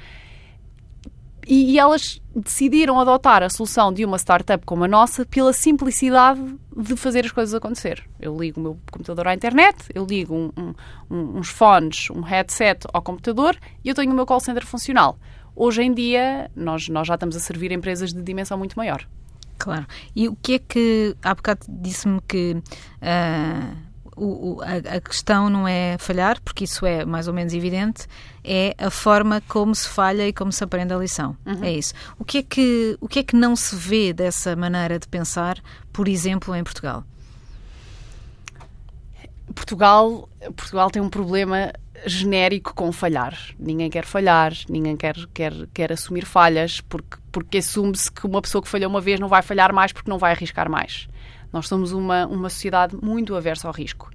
e, 1.48 1.74
e, 1.74 1.79
elas 1.79 2.21
decidiram 2.36 3.00
adotar 3.00 3.43
a 3.43 3.50
solução 3.50 3.91
de 3.91 4.05
uma 4.05 4.17
startup 4.17 4.65
como 4.65 4.83
a 4.83 4.88
nossa 4.88 5.25
pela 5.25 5.53
simplicidade 5.53 6.41
de 6.75 6.95
fazer 6.95 7.25
as 7.25 7.31
coisas 7.31 7.53
acontecer. 7.53 8.03
Eu 8.19 8.38
ligo 8.38 8.60
o 8.60 8.63
meu 8.63 8.77
computador 8.91 9.27
à 9.27 9.33
internet, 9.33 9.77
eu 9.93 10.05
ligo 10.05 10.36
um, 10.36 10.74
um, 11.10 11.38
uns 11.38 11.50
fones, 11.50 12.10
um 12.10 12.21
headset 12.21 12.88
ao 12.93 13.01
computador 13.01 13.57
e 13.83 13.89
eu 13.89 13.95
tenho 13.95 14.12
o 14.12 14.15
meu 14.15 14.25
call 14.25 14.39
center 14.39 14.65
funcional. 14.65 15.17
Hoje 15.55 15.83
em 15.83 15.93
dia, 15.93 16.50
nós, 16.55 16.88
nós 16.88 17.07
já 17.07 17.15
estamos 17.15 17.36
a 17.36 17.39
servir 17.39 17.71
empresas 17.71 18.13
de 18.13 18.21
dimensão 18.21 18.57
muito 18.57 18.75
maior. 18.75 19.05
Claro. 19.57 19.86
E 20.15 20.27
o 20.27 20.36
que 20.36 20.53
é 20.53 20.60
que. 20.60 21.15
Há 21.21 21.36
bocado 21.36 21.65
disse-me 21.69 22.19
que. 22.27 22.55
Uh 23.01 23.80
o, 24.15 24.55
o, 24.55 24.61
a, 24.61 24.97
a, 24.97 25.01
questão 25.01 25.49
não 25.49 25.67
é 25.67 25.97
falhar, 25.97 26.39
porque 26.41 26.63
isso 26.65 26.85
é 26.85 27.05
mais 27.05 27.27
ou 27.27 27.33
menos 27.33 27.53
evidente, 27.53 28.07
é 28.43 28.75
a 28.77 28.89
forma 28.89 29.41
como 29.47 29.73
se 29.73 29.87
falha 29.87 30.27
e 30.27 30.33
como 30.33 30.51
se 30.51 30.63
aprende 30.63 30.93
a 30.93 30.97
lição. 30.97 31.35
Uhum. 31.45 31.63
É 31.63 31.71
isso. 31.71 31.93
O 32.19 32.25
que 32.25 32.39
é, 32.39 32.43
que, 32.43 32.97
o 32.99 33.07
que 33.07 33.19
é 33.19 33.23
que 33.23 33.35
não 33.35 33.55
se 33.55 33.75
vê 33.75 34.13
dessa 34.13 34.55
maneira 34.55 34.99
de 34.99 35.07
pensar, 35.07 35.57
por 35.91 36.07
exemplo, 36.07 36.55
em 36.55 36.63
Portugal? 36.63 37.03
Portugal, 39.53 40.29
Portugal 40.55 40.89
tem 40.89 41.01
um 41.01 41.09
problema 41.09 41.73
genérico 42.05 42.73
com 42.73 42.91
falhar. 42.91 43.37
Ninguém 43.59 43.89
quer 43.89 44.05
falhar, 44.05 44.53
ninguém 44.69 44.97
quer, 44.97 45.15
quer, 45.33 45.53
quer 45.73 45.91
assumir 45.91 46.25
falhas, 46.25 46.81
porque, 46.81 47.17
porque 47.31 47.57
assume-se 47.59 48.11
que 48.11 48.25
uma 48.25 48.41
pessoa 48.41 48.61
que 48.61 48.67
falhou 48.67 48.89
uma 48.89 49.01
vez 49.01 49.19
não 49.19 49.27
vai 49.27 49.41
falhar 49.41 49.74
mais 49.74 49.91
porque 49.91 50.09
não 50.09 50.17
vai 50.17 50.31
arriscar 50.31 50.69
mais. 50.69 51.07
Nós 51.51 51.68
somos 51.68 51.92
uma, 51.92 52.25
uma 52.27 52.50
sociedade 52.50 52.98
muito 53.01 53.35
aversa 53.35 53.68
ao 53.68 53.74
risco. 53.74 54.09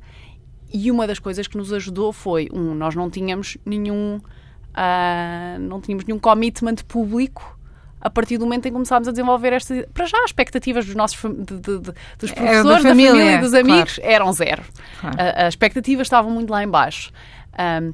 E 0.73 0.91
uma 0.91 1.07
das 1.07 1.19
coisas 1.19 1.47
que 1.47 1.57
nos 1.57 1.73
ajudou 1.73 2.13
foi, 2.13 2.49
um, 2.53 2.75
nós 2.75 2.95
não 2.95 3.09
tínhamos 3.09 3.57
nenhum, 3.65 4.17
uh, 4.17 5.59
não 5.61 5.81
tínhamos 5.81 6.05
nenhum 6.05 6.19
commitment 6.19 6.77
público 6.89 7.57
a 8.01 8.11
partir 8.11 8.39
do 8.39 8.45
momento 8.45 8.67
em 8.67 8.71
que 8.71 8.75
começámos 8.75 9.09
a 9.09 9.11
desenvolver 9.11 9.53
esta. 9.53 9.89
Para 9.93 10.07
já, 10.07 10.19
as 10.19 10.27
expectativas 10.27 10.87
dos 10.87 10.95
nossos 10.95 11.19
de, 11.21 11.61
de, 11.61 11.79
de, 11.79 11.93
dos 12.19 12.31
professores, 12.31 12.83
da 12.83 12.89
família, 12.89 13.13
da 13.13 13.19
família 13.19 13.33
e 13.33 13.39
dos 13.39 13.55
amigos 13.55 13.95
claro. 13.95 14.11
eram 14.13 14.33
zero. 14.33 14.63
Claro. 15.01 15.17
Uh, 15.17 15.47
as 15.47 15.49
expectativas 15.49 16.07
estavam 16.07 16.31
muito 16.31 16.51
lá 16.51 16.63
embaixo. 16.63 17.11
Um, 17.59 17.93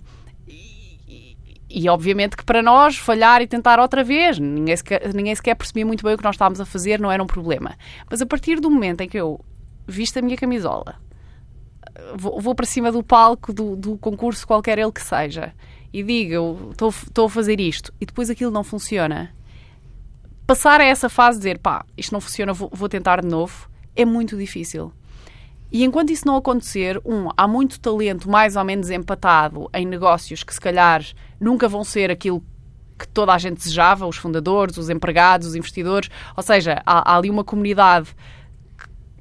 e, 1.73 1.89
obviamente 1.89 2.37
que 2.37 2.45
para 2.45 2.63
nós 2.63 2.97
falhar 2.97 3.41
e 3.41 3.47
tentar 3.47 3.79
outra 3.81 4.05
vez, 4.05 4.39
ninguém 4.39 4.77
sequer, 4.77 5.13
ninguém 5.15 5.35
sequer 5.35 5.55
percebia 5.55 5.87
muito 5.87 6.05
bem 6.05 6.15
o 6.15 6.19
que 6.19 6.25
nós 6.25 6.35
estávamos 6.35 6.61
a 6.61 6.67
fazer, 6.67 7.01
não 7.01 7.11
era 7.11 7.23
um 7.23 7.27
problema. 7.27 7.77
Mas 8.11 8.21
a 8.21 8.27
partir 8.27 8.61
do 8.61 8.71
momento 8.71 9.01
em 9.01 9.09
que 9.09 9.19
eu 9.19 9.41
visto 9.87 10.19
a 10.19 10.23
minha 10.23 10.37
camisola, 10.37 10.97
vou, 12.15 12.41
vou 12.41 12.55
para 12.55 12.67
cima 12.67 12.93
do 12.93 13.03
palco 13.03 13.53
do, 13.53 13.77
do, 13.77 13.97
concurso, 13.97 14.47
qualquer 14.47 14.79
ele 14.79 14.93
que 14.93 15.03
seja, 15.03 15.55
e 15.93 16.03
digo, 16.03 16.71
estou 16.73 17.27
a 17.27 17.31
fazer 17.31 17.61
isto, 17.61 17.93
e 18.01 18.07
depois 18.07 18.31
aquilo 18.31 18.51
não 18.51 18.65
funciona, 18.65 19.35
passar 20.47 20.81
a 20.81 20.85
essa 20.85 21.09
fase 21.09 21.39
de 21.39 21.45
dizer, 21.45 21.59
pá, 21.59 21.85
isto 21.97 22.13
não 22.13 22.21
funciona, 22.21 22.53
vou, 22.53 22.71
vou 22.73 22.89
tentar 22.89 23.21
de 23.21 23.29
novo, 23.29 23.69
é 23.95 24.05
muito 24.05 24.37
difícil. 24.37 24.93
E 25.73 25.85
enquanto 25.85 26.11
isso 26.11 26.27
não 26.27 26.37
acontecer, 26.37 27.01
um, 27.03 27.31
há 27.35 27.49
muito 27.49 27.81
talento 27.81 28.29
mais 28.29 28.57
ou 28.57 28.65
menos 28.65 28.91
empatado 28.91 29.71
em 29.73 29.87
negócios 29.87 30.45
que 30.45 30.53
se 30.53 30.61
calhar 30.61 31.03
nunca 31.41 31.67
vão 31.67 31.83
ser 31.83 32.11
aquilo 32.11 32.45
que 32.99 33.09
toda 33.09 33.33
a 33.33 33.39
gente 33.39 33.57
desejava, 33.57 34.07
os 34.07 34.17
fundadores, 34.17 34.77
os 34.77 34.91
empregados, 34.91 35.49
os 35.49 35.55
investidores, 35.55 36.11
ou 36.37 36.43
seja, 36.43 36.83
há, 36.85 37.13
há 37.13 37.17
ali 37.17 37.31
uma 37.31 37.43
comunidade 37.43 38.15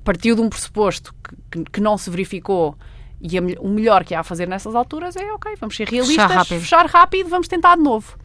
partiu 0.03 0.35
de 0.35 0.41
um 0.41 0.49
pressuposto 0.49 1.15
que, 1.23 1.63
que, 1.63 1.71
que 1.71 1.81
não 1.81 1.97
se 1.97 2.09
verificou 2.09 2.75
e 3.21 3.37
a, 3.37 3.41
o 3.59 3.69
melhor 3.69 4.03
que 4.03 4.13
há 4.13 4.19
a 4.19 4.23
fazer 4.23 4.45
nessas 4.45 4.75
alturas 4.75 5.15
é, 5.15 5.31
ok, 5.31 5.55
vamos 5.57 5.75
ser 5.75 5.87
realistas, 5.87 6.17
fechar 6.17 6.35
rápido. 6.37 6.59
fechar 6.59 6.85
rápido, 6.85 7.29
vamos 7.29 7.47
tentar 7.47 7.77
de 7.77 7.81
novo. 7.83 8.17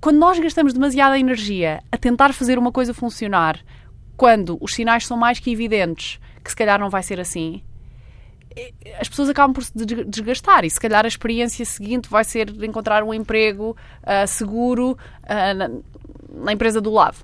Quando 0.00 0.18
nós 0.18 0.38
gastamos 0.38 0.72
demasiada 0.72 1.18
energia 1.18 1.82
a 1.90 1.96
tentar 1.96 2.32
fazer 2.32 2.58
uma 2.58 2.70
coisa 2.70 2.94
funcionar, 2.94 3.58
quando 4.16 4.56
os 4.60 4.72
sinais 4.72 5.04
são 5.04 5.16
mais 5.16 5.40
que 5.40 5.50
evidentes 5.50 6.20
que 6.44 6.50
se 6.50 6.56
calhar 6.56 6.78
não 6.78 6.90
vai 6.90 7.02
ser 7.02 7.18
assim, 7.18 7.62
as 9.00 9.08
pessoas 9.08 9.28
acabam 9.28 9.52
por 9.52 9.64
se 9.64 9.72
desgastar 10.06 10.64
e 10.64 10.70
se 10.70 10.78
calhar 10.78 11.04
a 11.04 11.08
experiência 11.08 11.64
seguinte 11.64 12.08
vai 12.08 12.24
ser 12.24 12.50
encontrar 12.62 13.02
um 13.02 13.12
emprego 13.12 13.76
uh, 14.02 14.26
seguro 14.26 14.92
uh, 14.92 15.54
na, 15.56 15.70
na 16.44 16.52
empresa 16.52 16.80
do 16.80 16.92
lado. 16.92 17.16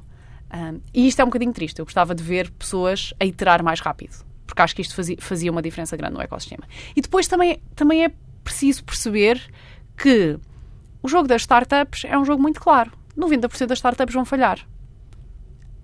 Um, 0.53 0.81
e 0.93 1.07
isto 1.07 1.21
é 1.21 1.25
um 1.25 1.29
bocadinho 1.29 1.53
triste. 1.53 1.79
Eu 1.79 1.85
gostava 1.85 2.15
de 2.15 2.23
ver 2.23 2.51
pessoas 2.51 3.15
a 3.21 3.25
iterar 3.25 3.63
mais 3.63 3.81
rápido, 3.81 4.25
porque 4.47 4.61
acho 4.61 4.75
que 4.75 4.83
isto 4.83 4.95
fazia, 4.95 5.17
fazia 5.21 5.51
uma 5.51 5.63
diferença 5.63 5.97
grande 5.97 6.15
no 6.15 6.21
ecossistema. 6.21 6.65
E 6.97 7.01
depois 7.01 7.29
também, 7.29 7.63
também 7.77 8.05
é 8.05 8.13
preciso 8.43 8.83
perceber 8.83 9.41
que 9.97 10.39
o 11.03 11.09
jogo 11.09 11.29
das 11.29 11.43
startups 11.43 12.05
é 12.05 12.19
um 12.19 12.25
jogo 12.25 12.43
muito 12.43 12.61
claro. 12.61 12.93
90% 13.17 13.67
das 13.67 13.79
startups 13.79 14.15
vão 14.15 14.25
falhar. 14.25 14.67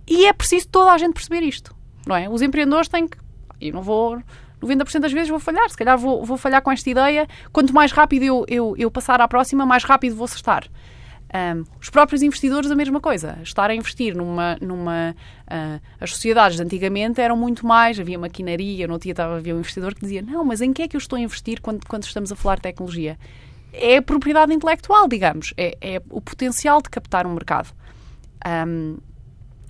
E 0.07 0.27
é 0.27 0.33
preciso 0.33 0.69
toda 0.69 0.93
a 0.93 0.99
gente 0.99 1.15
perceber 1.15 1.43
isto, 1.43 1.75
não 2.07 2.17
é? 2.17 2.29
Os 2.29 2.43
empreendedores 2.43 2.89
têm 2.89 3.07
que. 3.07 3.19
Eu 3.61 3.73
não 3.73 3.83
vou. 3.83 4.19
90% 4.63 5.01
das 5.01 5.13
vezes 5.13 5.29
vou 5.29 5.39
falhar. 5.39 5.69
Se 5.69 5.77
calhar 5.77 5.97
vou, 5.97 6.25
vou 6.25 6.37
falhar 6.37 6.63
com 6.63 6.71
esta 6.71 6.89
ideia. 6.89 7.27
Quanto 7.53 7.75
mais 7.75 7.93
rápido 7.93 8.25
eu, 8.25 8.45
eu, 8.49 8.75
eu 8.77 8.91
passar 8.91 9.21
à 9.21 9.29
próxima, 9.29 9.67
mais 9.67 9.85
rápido 9.85 10.17
vou 10.17 10.25
acertar. 10.25 10.69
Um, 11.35 11.65
os 11.81 11.91
próprios 11.91 12.23
investidores, 12.23 12.71
a 12.71 12.75
mesma 12.75 13.01
coisa. 13.01 13.39
Estar 13.43 13.71
a 13.71 13.75
investir 13.75 14.17
numa. 14.17 14.57
numa 14.61 15.15
uh, 15.43 15.81
as 16.01 16.11
sociedades 16.11 16.57
de 16.57 16.63
antigamente 16.63 17.21
eram 17.21 17.37
muito 17.37 17.67
mais. 17.67 17.99
Havia 17.99 18.19
maquinaria, 18.19 18.87
não 18.87 18.99
tinha, 18.99 19.15
havia 19.19 19.55
um 19.55 19.59
investidor 19.59 19.95
que 19.95 20.01
dizia: 20.01 20.23
Não, 20.23 20.45
mas 20.45 20.61
em 20.61 20.73
que 20.73 20.83
é 20.83 20.89
que 20.89 20.97
eu 20.97 20.99
estou 20.99 21.17
a 21.17 21.21
investir 21.21 21.61
quando, 21.61 21.85
quando 21.87 22.05
estamos 22.05 22.31
a 22.31 22.37
falar 22.37 22.57
de 22.57 22.63
tecnologia? 22.63 23.19
É 23.73 23.99
a 23.99 24.03
propriedade 24.03 24.55
intelectual, 24.55 25.09
digamos. 25.09 25.53
É, 25.57 25.77
é 25.81 26.03
o 26.09 26.21
potencial 26.21 26.81
de 26.81 26.89
captar 26.89 27.27
um 27.27 27.35
mercado. 27.35 27.75
Um, 28.47 28.97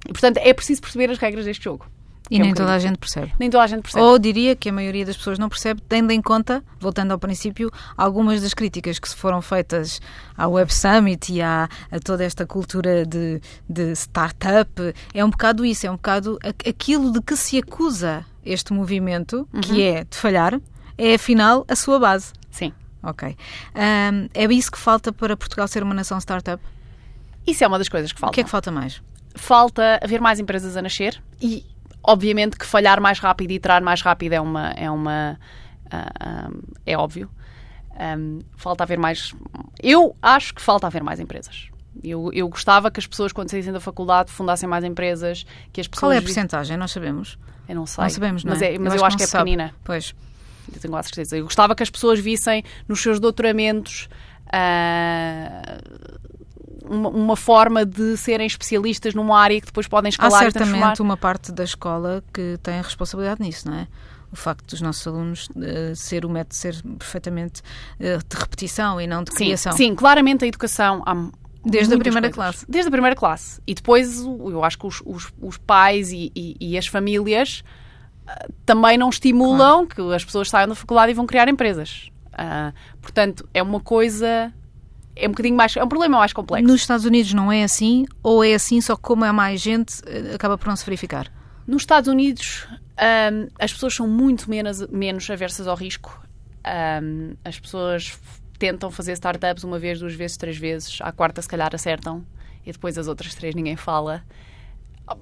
e, 0.07 0.13
portanto, 0.13 0.37
é 0.37 0.53
preciso 0.53 0.81
perceber 0.83 1.11
as 1.11 1.19
regras 1.19 1.47
deste 1.47 1.65
jogo. 1.65 1.87
E 2.31 2.37
é 2.37 2.39
nem 2.41 2.53
um 2.53 2.55
toda 2.55 2.73
a 2.73 2.79
gente 2.79 2.99
percebe. 2.99 3.33
Nem 3.39 3.49
toda 3.49 3.65
a 3.65 3.67
gente 3.67 3.83
percebe. 3.83 4.05
Ou 4.05 4.19
diria 4.19 4.57
que 4.57 4.69
a 4.69 4.73
maioria 4.73 5.05
das 5.05 5.17
pessoas 5.17 5.39
não 5.39 5.49
percebe, 5.49 5.81
tendo 5.89 6.11
em 6.11 6.21
conta, 6.21 6.63
voltando 6.81 7.13
ao 7.13 7.19
princípio, 7.19 7.71
algumas 7.97 8.43
das 8.43 8.53
críticas 8.53 8.99
que 8.99 9.09
se 9.09 9.15
foram 9.15 9.41
feitas 9.41 10.01
ao 10.37 10.53
Web 10.53 10.73
Summit 10.73 11.33
e 11.33 11.41
à, 11.41 11.69
a 11.91 12.01
toda 12.01 12.25
esta 12.25 12.45
cultura 12.45 13.07
de, 13.07 13.41
de 13.69 13.93
startup. 13.93 14.71
É 15.15 15.25
um 15.25 15.31
bocado 15.31 15.65
isso, 15.65 15.87
é 15.87 15.91
um 15.91 15.97
bocado 15.97 16.39
aquilo 16.69 17.13
de 17.13 17.23
que 17.23 17.37
se 17.37 17.59
acusa 17.59 18.25
este 18.45 18.73
movimento, 18.73 19.49
uhum. 19.53 19.61
que 19.61 19.83
é 19.83 20.05
de 20.05 20.17
falhar, 20.17 20.61
é 20.99 21.15
afinal 21.15 21.65
a 21.69 21.77
sua 21.77 21.99
base. 21.99 22.33
Sim. 22.51 22.73
Ok. 23.03 23.37
Um, 23.75 24.29
é 24.35 24.45
isso 24.53 24.71
que 24.71 24.79
falta 24.79 25.13
para 25.13 25.37
Portugal 25.37 25.69
ser 25.69 25.83
uma 25.83 25.95
nação 25.95 26.19
startup? 26.19 26.63
Isso 27.47 27.63
é 27.63 27.67
uma 27.67 27.79
das 27.79 27.89
coisas 27.89 28.13
que 28.13 28.19
falta. 28.19 28.33
O 28.33 28.35
que 28.35 28.41
é 28.41 28.45
que 28.45 28.51
falta 28.51 28.73
mais? 28.73 29.01
Falta 29.35 30.01
haver 30.03 30.21
mais 30.21 30.41
empresas 30.41 30.77
a 30.77 30.83
nascer 30.83 31.23
e 31.41 31.65
Obviamente 32.07 32.57
que 32.57 32.65
falhar 32.65 33.01
mais 33.01 33.19
rápido 33.19 33.51
e 33.51 33.55
iterar 33.55 33.83
mais 33.83 34.01
rápido 34.01 34.33
é 34.33 34.41
uma, 34.41 34.71
é 34.71 34.91
uma, 34.91 35.39
uh, 35.87 36.63
é 36.85 36.97
óbvio. 36.97 37.29
Um, 38.19 38.41
falta 38.57 38.85
haver 38.85 38.99
mais. 38.99 39.35
Eu 39.83 40.15
acho 40.23 40.55
que 40.55 40.63
falta 40.63 40.87
haver 40.87 41.03
mais 41.03 41.19
empresas. 41.19 41.69
Eu, 42.05 42.31
eu 42.33 42.49
gostava 42.49 42.91
que 42.91 43.01
as 43.01 43.07
pessoas, 43.07 43.33
quando 43.33 43.51
saíssem 43.51 43.73
da 43.73 43.81
faculdade, 43.81 44.31
fundassem 44.31 44.69
mais 44.69 44.85
empresas. 44.85 45.45
Que 45.73 45.81
as 45.81 45.89
pessoas 45.89 46.11
Qual 46.11 46.13
é 46.13 46.19
a 46.19 46.23
porcentagem? 46.23 46.77
Nós 46.77 46.93
sabemos. 46.93 47.39
Eu 47.69 47.75
não 47.75 47.87
sei. 47.87 48.05
Não 48.05 48.11
sabemos, 48.11 48.45
não 48.45 48.53
mas, 48.53 48.63
é? 48.63 48.75
é, 48.75 48.79
mas 48.79 48.93
eu 48.95 49.01
eu, 49.01 49.05
acho 49.05 49.17
que 49.17 49.23
é 49.23 49.27
se 49.27 49.33
sabe. 49.33 49.45
pequenina. 49.45 49.75
Pois. 49.83 50.15
Eu 50.73 50.81
tenho 50.81 50.93
quase 50.93 51.09
certeza. 51.09 51.37
Eu 51.39 51.45
gostava 51.45 51.75
que 51.75 51.83
as 51.83 51.91
pessoas 51.91 52.21
vissem 52.21 52.63
nos 52.87 53.01
seus 53.01 53.19
doutoramentos 53.19 54.09
ah, 54.53 55.79
uma, 56.89 57.09
uma 57.09 57.37
forma 57.37 57.85
de 57.85 58.17
serem 58.17 58.47
especialistas 58.47 59.15
numa 59.15 59.39
área 59.39 59.61
que 59.61 59.67
depois 59.67 59.87
podem 59.89 60.09
Há 60.09 60.11
escalar 60.11 60.47
e 60.49 60.53
transformar. 60.53 60.73
certamente 60.79 61.03
uma 61.03 61.17
parte 61.17 61.53
da 61.53 61.65
escola 61.65 62.23
que 62.33 62.59
tem 62.63 62.79
a 62.79 62.83
responsabilidade 62.83 63.41
nisso, 63.43 63.69
não 63.71 63.79
é? 63.79 63.89
O 64.33 64.37
facto 64.37 64.67
dos 64.69 64.81
nossos 64.81 65.07
alunos 65.07 65.49
eh, 65.63 65.93
ser 65.95 66.25
o 66.27 66.29
método 66.29 66.55
ser 66.55 66.83
perfeitamente 66.99 67.63
eh, 68.01 68.19
de 68.19 68.37
repetição 68.37 69.01
e 69.01 69.07
não 69.07 69.23
de 69.23 69.31
Sim, 69.33 69.37
criação. 69.45 69.73
sim, 69.73 69.95
claramente 69.95 70.45
a 70.45 70.49
educação 70.49 71.03
há 71.07 71.15
Desde 71.65 71.95
a 71.95 71.99
primeira 71.99 72.29
coisas. 72.31 72.35
classe. 72.61 72.67
Desde 72.69 72.89
a 72.89 72.91
primeira 72.91 73.17
classe. 73.17 73.61
E 73.67 73.75
depois 73.75 74.21
eu 74.21 74.63
acho 74.65 74.79
que 74.79 74.87
os, 74.87 75.03
os- 75.05 75.33
os 75.41 75.57
pais 75.59 76.13
e, 76.13 76.31
e- 76.35 76.57
e 76.61 76.79
as 76.79 76.87
famílias 76.87 77.65
ah, 78.27 78.47
também 78.65 78.97
não 78.99 79.09
estimulam 79.09 79.87
que 79.87 80.01
as 80.15 80.25
pessoas 80.25 80.49
saiam 80.51 80.69
da 80.69 80.75
faculdade 80.75 81.11
e 81.13 81.15
vão 81.15 81.27
criar 81.27 81.49
empresas. 81.49 82.11
Ah, 82.33 82.73
portanto, 83.01 83.49
é 83.55 83.63
uma 83.63 83.81
coisa. 83.81 84.53
É 85.17 85.27
um 85.27 85.31
bocadinho 85.31 85.57
mais. 85.57 85.75
É 85.77 85.83
um 85.83 85.89
problema 85.89 86.19
mais 86.19 86.33
complexo. 86.33 86.67
Nos 86.69 86.83
Estados 86.83 87.05
Unidos 87.07 87.33
não 87.33 87.51
é 87.51 87.63
assim, 87.65 88.05
ou 88.23 88.45
é 88.45 88.55
assim, 88.55 88.81
só 88.81 88.95
que 88.97 89.03
como 89.03 89.25
é 89.25 89.33
mais 89.33 89.61
gente, 89.61 90.01
eh, 90.07 90.35
acaba 90.35 90.59
por 90.59 90.69
não 90.69 90.77
se 90.77 90.85
verificar. 90.85 91.33
Nos 91.67 91.83
Estados 91.83 92.09
Unidos, 92.09 92.67
ahm, 92.99 93.49
as 93.59 93.73
pessoas 93.73 93.95
são 93.95 94.07
muito 94.07 94.49
menos, 94.51 94.87
menos 94.89 95.29
aversas 95.31 95.67
ao 95.67 95.75
risco. 95.75 96.23
Ahm, 96.63 97.35
as 97.45 97.59
pessoas 97.59 98.19
tentam 98.59 98.91
fazer 98.91 99.13
startups 99.15 99.65
uma 99.65 99.79
vez, 99.79 99.99
duas 100.01 100.15
vezes, 100.15 100.37
três 100.37 100.57
vezes. 100.59 100.99
À 101.01 101.11
quarta, 101.13 101.41
se 101.43 101.49
calhar, 101.49 101.71
acertam. 101.75 102.25
E 102.65 102.71
depois 102.73 102.99
as 102.99 103.09
outras 103.09 103.35
três 103.35 103.55
ninguém 103.55 103.77
fala. 103.77 104.23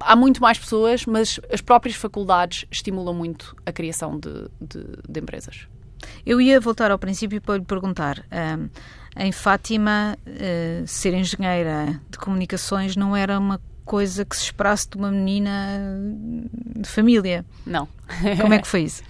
Há 0.00 0.16
muito 0.16 0.40
mais 0.40 0.58
pessoas, 0.58 1.04
mas 1.04 1.38
as 1.52 1.60
próprias 1.60 1.94
faculdades 1.96 2.64
estimulam 2.70 3.14
muito 3.14 3.54
a 3.66 3.72
criação 3.72 4.18
de, 4.18 4.48
de- 4.60 4.96
de 5.08 5.20
empresas. 5.20 5.68
Eu 6.24 6.40
ia 6.40 6.58
voltar 6.58 6.90
ao 6.90 6.98
princípio 6.98 7.40
para 7.40 7.58
lhe 7.58 7.64
perguntar. 7.64 8.24
ahm, 8.30 8.68
em 9.16 9.30
Fátima, 9.32 10.18
eh, 10.26 10.82
ser 10.86 11.14
engenheira 11.14 12.00
de 12.10 12.18
comunicações 12.18 12.96
não 12.96 13.16
era 13.16 13.38
uma 13.38 13.60
coisa 13.84 14.24
que 14.24 14.34
se 14.34 14.44
esperasse 14.44 14.88
de 14.88 14.96
uma 14.96 15.10
menina 15.10 15.78
de 16.76 16.88
família. 16.88 17.44
Não. 17.66 17.86
Como 18.40 18.54
é 18.54 18.58
que 18.58 18.66
foi 18.66 18.82
isso? 18.82 19.02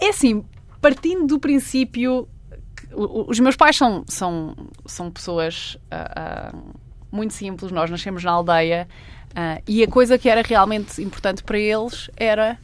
É 0.00 0.10
assim, 0.10 0.44
partindo 0.80 1.26
do 1.26 1.38
princípio. 1.40 2.28
os 2.92 3.40
meus 3.40 3.56
pais 3.56 3.76
são, 3.76 4.04
são, 4.06 4.54
são 4.84 5.10
pessoas 5.10 5.78
ah, 5.90 6.12
ah, 6.52 6.56
muito 7.10 7.32
simples, 7.34 7.72
nós 7.72 7.90
nascemos 7.90 8.22
na 8.22 8.32
aldeia 8.32 8.88
ah, 9.34 9.60
e 9.66 9.82
a 9.82 9.88
coisa 9.88 10.18
que 10.18 10.28
era 10.28 10.42
realmente 10.42 11.02
importante 11.02 11.42
para 11.42 11.58
eles 11.58 12.10
era 12.16 12.58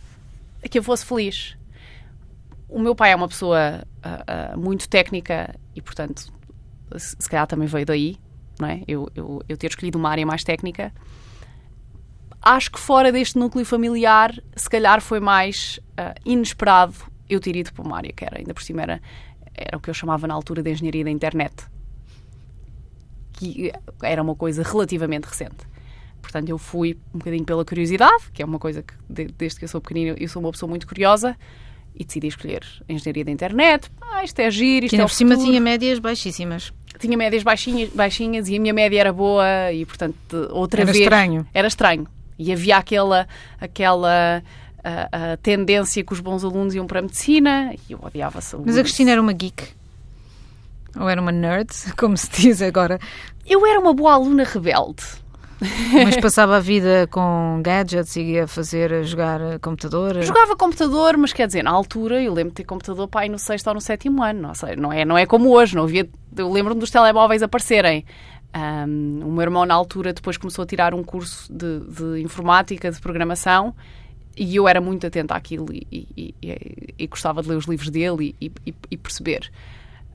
que 0.71 0.79
eu 0.79 0.83
fosse 0.83 1.07
feliz. 1.07 1.57
O 2.69 2.79
meu 2.79 2.95
pai 2.95 3.13
é 3.13 3.17
uma 3.17 3.29
pessoa 3.29 3.83
muito 4.57 4.89
técnica 4.89 5.55
e, 5.79 5.83
portanto, 5.83 6.33
se 6.97 7.29
calhar 7.31 7.47
também 7.47 7.69
veio 7.69 7.87
daí, 7.87 8.17
não 8.59 8.67
é? 8.69 8.83
Eu, 8.89 9.09
eu, 9.15 9.41
eu 9.49 9.57
ter 9.57 9.69
escolhido 9.71 9.97
uma 9.97 10.11
área 10.11 10.27
mais 10.27 10.43
técnica. 10.43 10.93
Acho 12.43 12.73
que 12.73 12.81
fora 12.81 13.13
deste 13.13 13.39
núcleo 13.39 13.65
familiar, 13.65 14.33
se 14.57 14.69
calhar 14.69 15.01
foi 15.01 15.21
mais 15.21 15.79
ah, 15.97 16.15
inesperado 16.25 16.95
eu 17.31 17.39
ter 17.39 17.55
ido 17.55 17.73
para 17.73 17.85
uma 17.85 17.97
área 17.97 18.13
que 18.13 18.25
era, 18.25 18.39
ainda 18.39 18.53
por 18.53 18.63
cima, 18.63 18.83
era, 18.83 19.01
era 19.55 19.77
o 19.77 19.81
que 19.81 19.89
eu 19.89 19.95
chamava 19.95 20.27
na 20.27 20.35
altura 20.35 20.63
de 20.63 20.71
engenharia 20.73 21.05
da 21.05 21.11
internet. 21.11 21.55
Que 23.35 23.73
era 24.03 24.21
uma 24.21 24.35
coisa 24.35 24.63
relativamente 24.65 25.27
recente. 25.27 25.69
Portanto, 26.21 26.49
eu 26.49 26.59
fui 26.59 26.99
um 27.15 27.19
bocadinho 27.19 27.45
pela 27.45 27.65
curiosidade, 27.65 28.31
que 28.33 28.43
é 28.43 28.45
uma 28.45 28.59
coisa 28.59 28.83
que 28.83 28.95
de- 29.09 29.33
desde 29.39 29.59
que 29.61 29.65
eu 29.65 29.69
sou 29.69 29.81
pequenina 29.81 30.17
eu 30.19 30.29
sou 30.29 30.43
uma 30.43 30.51
pessoa 30.51 30.69
muito 30.69 30.87
curiosa 30.89 31.37
e 31.95 32.05
decidi 32.05 32.29
escolher 32.29 32.63
engenharia 32.89 33.25
da 33.25 33.31
internet. 33.31 33.91
Ah, 34.01 34.23
isto 34.25 34.39
é 34.41 34.51
giro, 34.51 34.87
isto 34.87 34.95
Que 34.97 35.01
é 35.01 35.05
por 35.05 35.11
cima 35.13 35.37
tinha 35.37 35.61
médias 35.61 35.99
baixíssimas. 35.99 36.73
tinha 36.99 37.17
médias 37.17 37.43
baixinhas, 37.43 37.91
baixinhas 37.91 38.49
e 38.49 38.57
a 38.57 38.61
minha 38.61 38.73
média 38.75 39.01
era 39.01 39.13
boa 39.13 39.73
e, 39.73 39.85
portanto, 39.85 40.49
outra 40.51 40.83
Era 40.83 40.93
vez... 40.93 41.03
estranho. 41.05 41.47
Era 41.53 41.69
estranho. 41.69 42.07
E 42.39 42.53
havia 42.53 42.77
aquela, 42.77 43.27
aquela 43.61 44.43
a, 44.85 45.33
a 45.33 45.37
tendência 45.39 46.05
que 46.05 46.13
os 46.13 46.21
bons 46.21 46.45
alunos 46.45 46.75
iam 46.75 46.87
para 46.87 47.01
a 47.01 47.03
medicina 47.03 47.75
e 47.89 47.93
eu 47.93 47.99
odiava 48.01 48.41
saúde. 48.41 48.67
Mas 48.69 48.79
a 48.79 48.83
Cristina 48.83 49.11
era 49.11 49.21
uma 49.21 49.33
geek? 49.33 49.65
Ou 50.99 51.09
era 51.09 51.21
uma 51.21 51.33
nerd, 51.33 51.69
como 51.99 52.17
se 52.17 52.29
diz 52.31 52.63
agora? 52.63 52.99
Eu 53.47 53.67
era 53.67 53.79
uma 53.81 53.93
boa 53.93 54.15
aluna 54.15 54.45
rebelde. 54.45 55.03
Mas 56.05 56.17
passava 56.17 56.57
a 56.57 56.61
vida 56.61 57.09
com 57.11 57.61
gadgets 57.63 58.15
e 58.17 58.23
ia 58.23 58.47
fazer, 58.47 58.93
a 58.93 59.03
jogar 59.03 59.41
a 59.43 59.59
computador? 59.59 60.23
Jogava 60.23 60.55
computador, 60.57 61.17
mas 61.17 61.33
quer 61.33 61.47
dizer, 61.49 61.63
na 61.65 61.71
altura 61.71 62.23
eu 62.23 62.33
lembro 62.33 62.51
de 62.51 62.57
ter 62.57 62.65
computador 62.65 63.09
aí 63.15 63.29
no 63.29 63.39
sexto 63.39 63.67
ou 63.67 63.75
no 63.75 63.81
sétimo 63.81 64.23
ano. 64.23 64.41
Não, 64.41 64.55
sei, 64.55 64.77
não, 64.77 64.93
é, 64.93 65.05
não 65.05 65.19
é 65.19 65.27
como 65.27 65.51
hoje. 65.51 65.75
Não 65.75 65.83
havia, 65.85 66.09
eu 66.37 66.51
lembro-me 66.53 66.79
dos 66.81 66.91
telemóveis 66.91 67.43
aparecerem. 67.43 68.05
Ahm, 68.55 69.21
o 69.25 69.31
meu 69.33 69.43
irmão, 69.43 69.67
na 69.67 69.75
altura, 69.75 70.13
depois 70.13 70.37
começou 70.37 70.63
a 70.63 70.67
tirar 70.67 70.95
um 70.95 71.03
curso 71.03 71.53
de, 71.53 71.81
de 71.81 72.23
informática, 72.23 72.91
de 72.91 73.01
programação, 73.01 73.75
e 74.37 74.55
eu 74.57 74.69
era 74.69 74.81
muito 74.81 75.07
atenta 75.07 75.35
àquilo 75.35 75.67
e, 75.73 75.87
e- 75.93 76.35
e- 76.41 76.95
e 76.99 77.07
gostava 77.09 77.43
de 77.43 77.49
ler 77.49 77.57
os 77.57 77.67
livros 77.67 77.91
dele 77.91 78.35
e 78.41 78.97
perceber. 78.97 79.51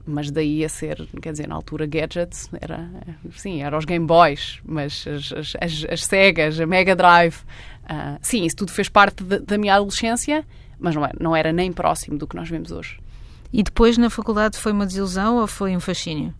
Mas 0.05 0.29
daí 0.29 0.65
a 0.65 0.69
ser, 0.69 1.07
quer 1.21 1.31
dizer, 1.31 1.47
na 1.47 1.55
altura, 1.55 1.85
gadgets, 1.85 2.49
era, 2.59 2.89
sim, 3.37 3.61
eram 3.61 3.77
os 3.77 3.85
Game 3.85 4.05
Boys, 4.05 4.59
mas 4.65 5.05
as, 5.07 5.31
as, 5.31 5.53
as, 5.61 5.85
as 5.89 6.03
Segas, 6.05 6.59
a 6.59 6.65
Mega 6.65 6.93
Drive, 6.93 7.37
ah, 7.87 8.17
sim, 8.21 8.43
isso 8.43 8.57
tudo 8.57 8.71
fez 8.73 8.89
parte 8.89 9.23
da, 9.23 9.37
da 9.37 9.57
minha 9.57 9.75
adolescência, 9.75 10.45
mas 10.77 10.93
não 10.93 11.05
era, 11.05 11.15
não 11.21 11.33
era 11.35 11.53
nem 11.53 11.71
próximo 11.71 12.17
do 12.17 12.27
que 12.27 12.35
nós 12.35 12.49
vemos 12.49 12.69
hoje. 12.71 12.99
E 13.53 13.63
depois 13.63 13.97
na 13.97 14.09
faculdade 14.09 14.57
foi 14.57 14.73
uma 14.73 14.85
desilusão 14.85 15.37
ou 15.37 15.47
foi 15.47 15.75
um 15.75 15.79
fascínio? 15.79 16.33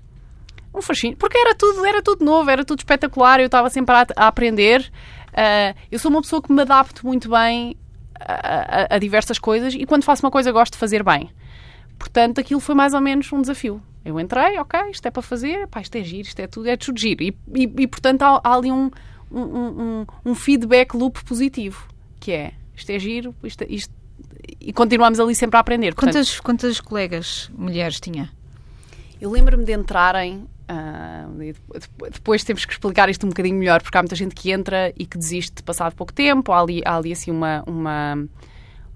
um 0.75 0.81
fascínio, 0.81 1.15
porque 1.17 1.37
era 1.37 1.53
tudo, 1.55 1.85
era 1.85 2.01
tudo 2.01 2.25
novo, 2.25 2.49
era 2.49 2.65
tudo 2.65 2.79
espetacular, 2.79 3.39
eu 3.39 3.45
estava 3.45 3.69
sempre 3.69 3.95
a, 3.95 4.05
a 4.17 4.27
aprender. 4.27 4.91
Ah, 5.31 5.73
eu 5.91 5.99
sou 5.99 6.09
uma 6.11 6.19
pessoa 6.21 6.41
que 6.41 6.51
me 6.51 6.63
adapto 6.63 7.05
muito 7.05 7.29
bem 7.29 7.77
a, 8.19 8.81
a- 8.93 8.95
a 8.95 8.99
diversas 8.99 9.37
coisas 9.39 9.73
e 9.73 9.85
quando 9.85 10.03
faço 10.03 10.25
uma 10.25 10.31
coisa 10.31 10.51
gosto 10.51 10.73
de 10.73 10.79
fazer 10.79 11.03
bem. 11.03 11.29
Portanto, 11.97 12.39
aquilo 12.39 12.59
foi 12.59 12.75
mais 12.75 12.93
ou 12.93 13.01
menos 13.01 13.31
um 13.31 13.41
desafio. 13.41 13.81
Eu 14.05 14.19
entrei, 14.19 14.57
ok, 14.59 14.79
isto 14.91 15.05
é 15.05 15.11
para 15.11 15.21
fazer, 15.21 15.67
pá, 15.67 15.79
isto 15.81 15.95
é 15.95 16.03
giro, 16.03 16.27
isto 16.27 16.39
é 16.39 16.47
tudo, 16.47 16.67
é 16.67 16.75
tudo 16.75 16.99
giro. 16.99 17.23
E, 17.23 17.35
e- 17.55 17.73
e, 17.79 17.87
portanto, 17.87 18.21
há, 18.23 18.41
há 18.43 18.53
ali 18.55 18.69
um, 18.71 18.91
um, 19.31 19.39
um- 19.41 20.05
um 20.25 20.35
feedback 20.35 20.93
loop 20.93 21.23
positivo, 21.23 21.87
que 22.19 22.31
é, 22.33 22.51
isto 22.75 22.89
é 22.89 22.99
giro, 22.99 23.33
isto, 23.43 23.63
isto- 23.69 23.93
e 24.59 24.73
continuamos 24.73 25.19
ali 25.21 25.33
sempre 25.33 25.55
a 25.55 25.61
aprender. 25.61 25.95
Portanto, 25.95 26.13
Quantas, 26.15 26.39
quantas 26.41 26.81
colegas 26.81 27.49
mulheres 27.57 27.99
tinha? 27.99 28.29
eu 29.21 29.31
lembro-me 29.31 29.63
de 29.63 29.71
entrarem. 29.73 30.45
depo- 31.37 32.09
depois 32.11 32.43
temos 32.43 32.65
que 32.65 32.73
explicar 32.73 33.09
isto 33.09 33.25
um 33.25 33.29
bocadinho 33.29 33.57
melhor, 33.57 33.81
porque 33.81 33.97
há 33.97 34.01
muita 34.01 34.15
gente 34.15 34.33
que 34.35 34.51
entra 34.51 34.91
e 34.97 35.05
que 35.05 35.17
desiste 35.17 35.61
passado 35.63 35.93
pouco 35.95 36.11
tempo. 36.11 36.51
Há 36.51 36.59
ali, 36.61 36.81
há 36.85 36.97
ali 36.97 37.11
assim 37.11 37.31
uma, 37.31 37.63
uma, 37.67 38.27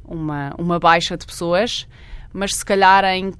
uma, 0.03 0.53
uma 0.57 0.79
baixa 0.79 1.15
de 1.17 1.25
pessoas, 1.25 1.87
mas 2.33 2.55
se 2.55 2.65
calhar 2.65 3.03
em 3.05 3.33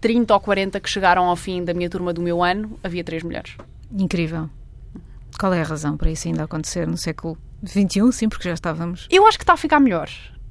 30 0.00 0.32
ou 0.32 0.40
40 0.40 0.80
que 0.80 0.88
chegaram 0.88 1.24
ao 1.24 1.36
fim 1.36 1.64
da 1.64 1.74
minha 1.74 1.90
turma 1.90 2.12
do 2.12 2.22
meu 2.22 2.42
ano, 2.42 2.78
havia 2.82 3.02
três 3.02 3.22
mulheres. 3.22 3.56
Incrível. 3.92 4.48
Qual 5.38 5.52
é 5.52 5.60
a 5.60 5.64
razão 5.64 5.96
para 5.96 6.10
isso 6.10 6.28
ainda 6.28 6.44
acontecer 6.44 6.86
no 6.86 6.96
século 6.96 7.38
XXI? 7.66 8.12
Sim, 8.12 8.28
porque 8.28 8.48
já 8.48 8.54
estávamos. 8.54 9.06
Eu 9.10 9.26
acho 9.26 9.38
que 9.38 9.44
está 9.44 9.54
a 9.54 9.56
ficar 9.56 9.80
melhor. 9.80 10.08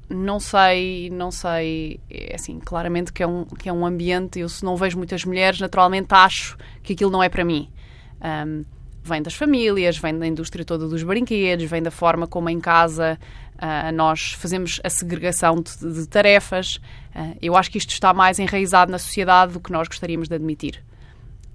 Não 0.08 0.40
sei, 0.40 1.10
não 1.10 1.30
sei, 1.30 2.00
é 2.08 2.34
assim, 2.34 2.58
claramente 2.58 3.12
que 3.12 3.22
é 3.22 3.26
um, 3.26 3.44
que 3.44 3.68
é 3.68 3.72
um 3.72 3.84
ambiente, 3.84 4.40
eu 4.40 4.48
se 4.48 4.64
não 4.64 4.74
vejo 4.74 4.96
muitas 4.96 5.22
mulheres, 5.24 5.60
naturalmente 5.60 6.08
acho 6.10 6.56
que 6.82 6.94
aquilo 6.94 7.10
não 7.10 7.22
é 7.22 7.28
para 7.28 7.44
mim. 7.44 7.70
Ahm, 8.18 8.64
vem 9.04 9.22
das 9.22 9.34
famílias, 9.34 9.98
vem 9.98 10.18
da 10.18 10.26
indústria 10.26 10.64
toda 10.64 10.88
dos 10.88 11.02
brinquedos, 11.02 11.66
vem 11.66 11.82
da 11.82 11.90
forma 11.90 12.26
como 12.26 12.48
em 12.48 12.58
casa 12.58 13.18
ah, 13.58 13.90
nós 13.92 14.32
fazemos 14.32 14.80
a 14.84 14.88
segregação 14.90 15.56
de, 15.56 15.92
de 15.94 16.06
tarefas. 16.06 16.78
Ah, 17.14 17.32
eu 17.42 17.56
acho 17.56 17.70
que 17.70 17.78
isto 17.78 17.90
está 17.90 18.14
mais 18.14 18.38
enraizado 18.38 18.90
na 18.92 18.98
sociedade 18.98 19.52
do 19.52 19.60
que 19.60 19.72
nós 19.72 19.88
gostaríamos 19.88 20.28
de 20.28 20.34
admitir. 20.34 20.82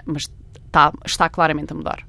Mas 0.06 0.24
está, 0.66 0.92
está 1.06 1.30
claramente 1.30 1.72
a 1.72 1.76
mudar. 1.76 2.06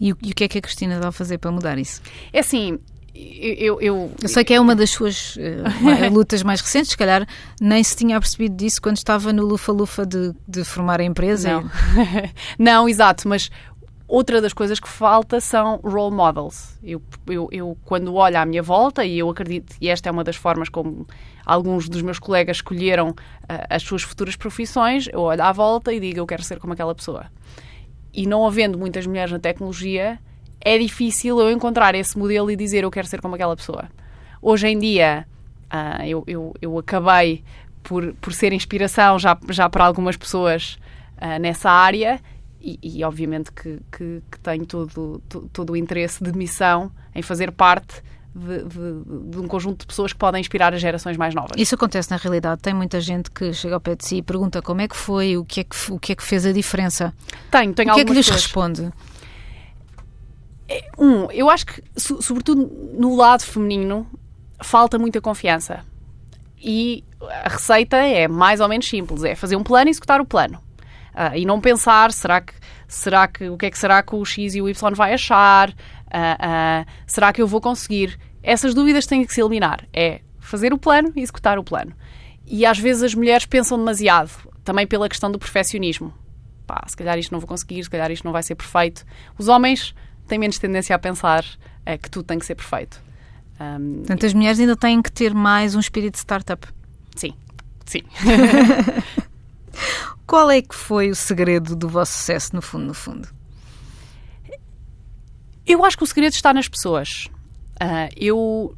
E, 0.00 0.12
o- 0.12 0.18
e 0.22 0.30
o 0.30 0.34
que 0.34 0.44
é 0.44 0.48
que 0.48 0.58
a 0.58 0.60
Cristina 0.60 1.00
a 1.06 1.12
fazer 1.12 1.38
para 1.38 1.50
mudar 1.50 1.78
isso? 1.78 2.00
É 2.32 2.40
assim, 2.40 2.78
eu, 3.14 3.80
eu, 3.80 4.12
Eu 4.22 4.28
sei 4.28 4.44
que 4.44 4.54
é 4.54 4.60
uma 4.60 4.74
das 4.76 4.90
suas 4.90 5.36
ma- 5.80 6.08
lutas 6.08 6.42
mais 6.42 6.60
recentes, 6.60 6.90
se 6.90 6.96
calhar 6.96 7.26
nem 7.60 7.82
se 7.82 7.96
tinha 7.96 8.18
percebido 8.20 8.54
disso 8.56 8.80
quando 8.80 8.96
estava 8.96 9.32
no 9.32 9.44
lufa-lufa 9.44 10.06
de, 10.06 10.32
de 10.46 10.62
formar 10.64 11.00
a 11.00 11.04
empresa. 11.04 11.50
Não. 11.60 11.70
não, 12.58 12.88
exato, 12.88 13.26
mas 13.28 13.50
Outra 14.08 14.40
das 14.40 14.54
coisas 14.54 14.80
que 14.80 14.88
falta 14.88 15.38
são 15.38 15.76
role 15.84 16.16
models. 16.16 16.78
Eu, 16.82 17.02
eu, 17.26 17.48
eu, 17.52 17.78
quando 17.84 18.14
olho 18.14 18.38
à 18.38 18.46
minha 18.46 18.62
volta, 18.62 19.04
e 19.04 19.18
eu 19.18 19.28
acredito, 19.28 19.76
e 19.78 19.90
esta 19.90 20.08
é 20.08 20.12
uma 20.12 20.24
das 20.24 20.34
formas 20.34 20.70
como 20.70 21.06
alguns 21.44 21.90
dos 21.90 22.00
meus 22.00 22.18
colegas 22.18 22.56
escolheram 22.56 23.10
uh, 23.10 23.14
as 23.68 23.82
suas 23.82 24.02
futuras 24.02 24.34
profissões, 24.34 25.08
eu 25.12 25.20
olho 25.20 25.42
à 25.42 25.52
volta 25.52 25.92
e 25.92 26.00
digo 26.00 26.18
eu 26.20 26.26
quero 26.26 26.42
ser 26.42 26.58
como 26.58 26.72
aquela 26.72 26.94
pessoa. 26.94 27.26
E 28.14 28.26
não 28.26 28.46
havendo 28.46 28.78
muitas 28.78 29.06
mulheres 29.06 29.30
na 29.30 29.38
tecnologia, 29.38 30.18
é 30.58 30.78
difícil 30.78 31.38
eu 31.38 31.50
encontrar 31.50 31.94
esse 31.94 32.16
modelo 32.16 32.50
e 32.50 32.56
dizer 32.56 32.84
eu 32.84 32.90
quero 32.90 33.06
ser 33.06 33.20
como 33.20 33.34
aquela 33.34 33.54
pessoa. 33.54 33.90
Hoje 34.40 34.68
em 34.68 34.78
dia, 34.78 35.28
uh, 35.70 36.02
eu, 36.02 36.24
eu, 36.26 36.54
eu 36.62 36.78
acabei 36.78 37.44
por, 37.82 38.14
por 38.14 38.32
ser 38.32 38.54
inspiração 38.54 39.18
já, 39.18 39.38
já 39.50 39.68
para 39.68 39.84
algumas 39.84 40.16
pessoas 40.16 40.78
uh, 41.20 41.38
nessa 41.38 41.70
área 41.70 42.18
e, 42.60 42.78
e 42.82 43.04
obviamente 43.04 43.52
que, 43.52 43.78
que, 43.90 44.22
que, 44.30 44.38
tenho 44.40 44.66
todo, 44.66 45.22
todo 45.52 45.72
o 45.72 45.76
interesse 45.76 46.22
de 46.22 46.32
missão 46.32 46.90
em 47.14 47.22
fazer 47.22 47.52
parte 47.52 48.02
de, 48.34 48.64
de, 48.64 49.30
de, 49.30 49.38
um 49.38 49.48
conjunto 49.48 49.80
de 49.80 49.86
pessoas 49.86 50.12
que 50.12 50.18
podem 50.18 50.40
inspirar 50.40 50.74
as 50.74 50.80
gerações 50.80 51.16
mais 51.16 51.34
novas. 51.34 51.52
Isso 51.56 51.74
acontece 51.74 52.10
na 52.10 52.16
realidade. 52.16 52.60
Tem 52.60 52.74
muita 52.74 53.00
gente 53.00 53.30
que 53.30 53.52
chega 53.52 53.74
ao 53.74 53.80
pé 53.80 53.94
de 53.94 54.04
si 54.04 54.16
e 54.16 54.22
pergunta 54.22 54.60
como 54.60 54.80
é 54.80 54.88
que 54.88 54.96
foi, 54.96 55.36
o 55.36 55.44
que 55.44 55.60
é 55.60 55.64
que, 55.64 55.92
o 55.92 55.98
que, 55.98 56.12
é 56.12 56.14
que 56.14 56.22
fez 56.22 56.44
a 56.46 56.52
diferença. 56.52 57.14
Tenho, 57.50 57.72
tenho 57.72 57.90
O 57.90 57.94
que 57.94 58.00
é 58.00 58.04
que 58.04 58.12
lhes 58.12 58.28
responde? 58.28 58.92
É, 60.68 60.84
um, 60.98 61.30
eu 61.30 61.48
acho 61.48 61.66
que, 61.66 61.82
sobretudo 61.96 62.70
no 62.98 63.16
lado 63.16 63.42
feminino, 63.42 64.06
falta 64.60 64.98
muita 64.98 65.20
confiança. 65.20 65.84
E 66.60 67.04
a 67.44 67.48
receita 67.48 67.96
é 67.96 68.28
mais 68.28 68.60
ou 68.60 68.68
menos 68.68 68.88
simples: 68.88 69.24
é 69.24 69.34
fazer 69.34 69.56
um 69.56 69.62
plano 69.62 69.88
e 69.88 69.90
executar 69.90 70.20
o 70.20 70.26
plano. 70.26 70.60
Uh, 71.14 71.36
e 71.36 71.44
não 71.44 71.60
pensar, 71.60 72.12
será 72.12 72.40
que, 72.40 72.52
será 72.86 73.26
que, 73.26 73.48
o 73.48 73.56
que 73.56 73.66
é 73.66 73.70
que 73.70 73.78
será 73.78 74.02
que 74.02 74.14
o 74.14 74.24
X 74.24 74.54
e 74.54 74.62
o 74.62 74.68
Y 74.68 74.94
vai 74.94 75.12
achar? 75.12 75.70
Uh, 75.70 75.72
uh, 75.72 76.86
será 77.06 77.32
que 77.32 77.42
eu 77.42 77.46
vou 77.46 77.60
conseguir? 77.60 78.18
Essas 78.42 78.74
dúvidas 78.74 79.06
têm 79.06 79.24
que 79.24 79.34
se 79.34 79.40
eliminar. 79.40 79.86
É 79.92 80.20
fazer 80.38 80.72
o 80.72 80.78
plano 80.78 81.12
e 81.16 81.20
executar 81.20 81.58
o 81.58 81.64
plano. 81.64 81.92
E 82.46 82.64
às 82.64 82.78
vezes 82.78 83.02
as 83.02 83.14
mulheres 83.14 83.44
pensam 83.44 83.76
demasiado, 83.76 84.30
também 84.64 84.86
pela 84.86 85.08
questão 85.08 85.30
do 85.30 85.38
perfeccionismo. 85.38 86.14
Pá, 86.66 86.82
se 86.86 86.96
calhar 86.96 87.18
isto 87.18 87.32
não 87.32 87.40
vou 87.40 87.48
conseguir, 87.48 87.82
se 87.82 87.90
calhar 87.90 88.10
isto 88.10 88.24
não 88.24 88.32
vai 88.32 88.42
ser 88.42 88.54
perfeito. 88.54 89.04
Os 89.36 89.48
homens 89.48 89.94
têm 90.26 90.38
menos 90.38 90.58
tendência 90.58 90.94
a 90.94 90.98
pensar 90.98 91.44
que 92.02 92.10
tudo 92.10 92.26
tem 92.26 92.38
que 92.38 92.44
ser 92.44 92.54
perfeito. 92.54 93.02
Um, 93.58 93.96
Portanto, 93.98 94.26
as 94.26 94.34
mulheres 94.34 94.60
ainda 94.60 94.76
têm 94.76 95.00
que 95.02 95.10
ter 95.10 95.34
mais 95.34 95.74
um 95.74 95.80
espírito 95.80 96.12
de 96.12 96.18
startup. 96.18 96.66
Sim, 97.16 97.34
sim. 97.86 98.02
Qual 100.28 100.50
é 100.50 100.60
que 100.60 100.74
foi 100.74 101.08
o 101.08 101.14
segredo 101.14 101.74
do 101.74 101.88
vosso 101.88 102.12
sucesso, 102.12 102.54
no 102.54 102.60
fundo, 102.60 102.84
no 102.84 102.92
fundo? 102.92 103.28
Eu 105.66 105.82
acho 105.86 105.96
que 105.96 106.04
o 106.04 106.06
segredo 106.06 106.34
está 106.34 106.52
nas 106.52 106.68
pessoas. 106.68 107.30
Uh, 107.82 108.12
eu, 108.14 108.76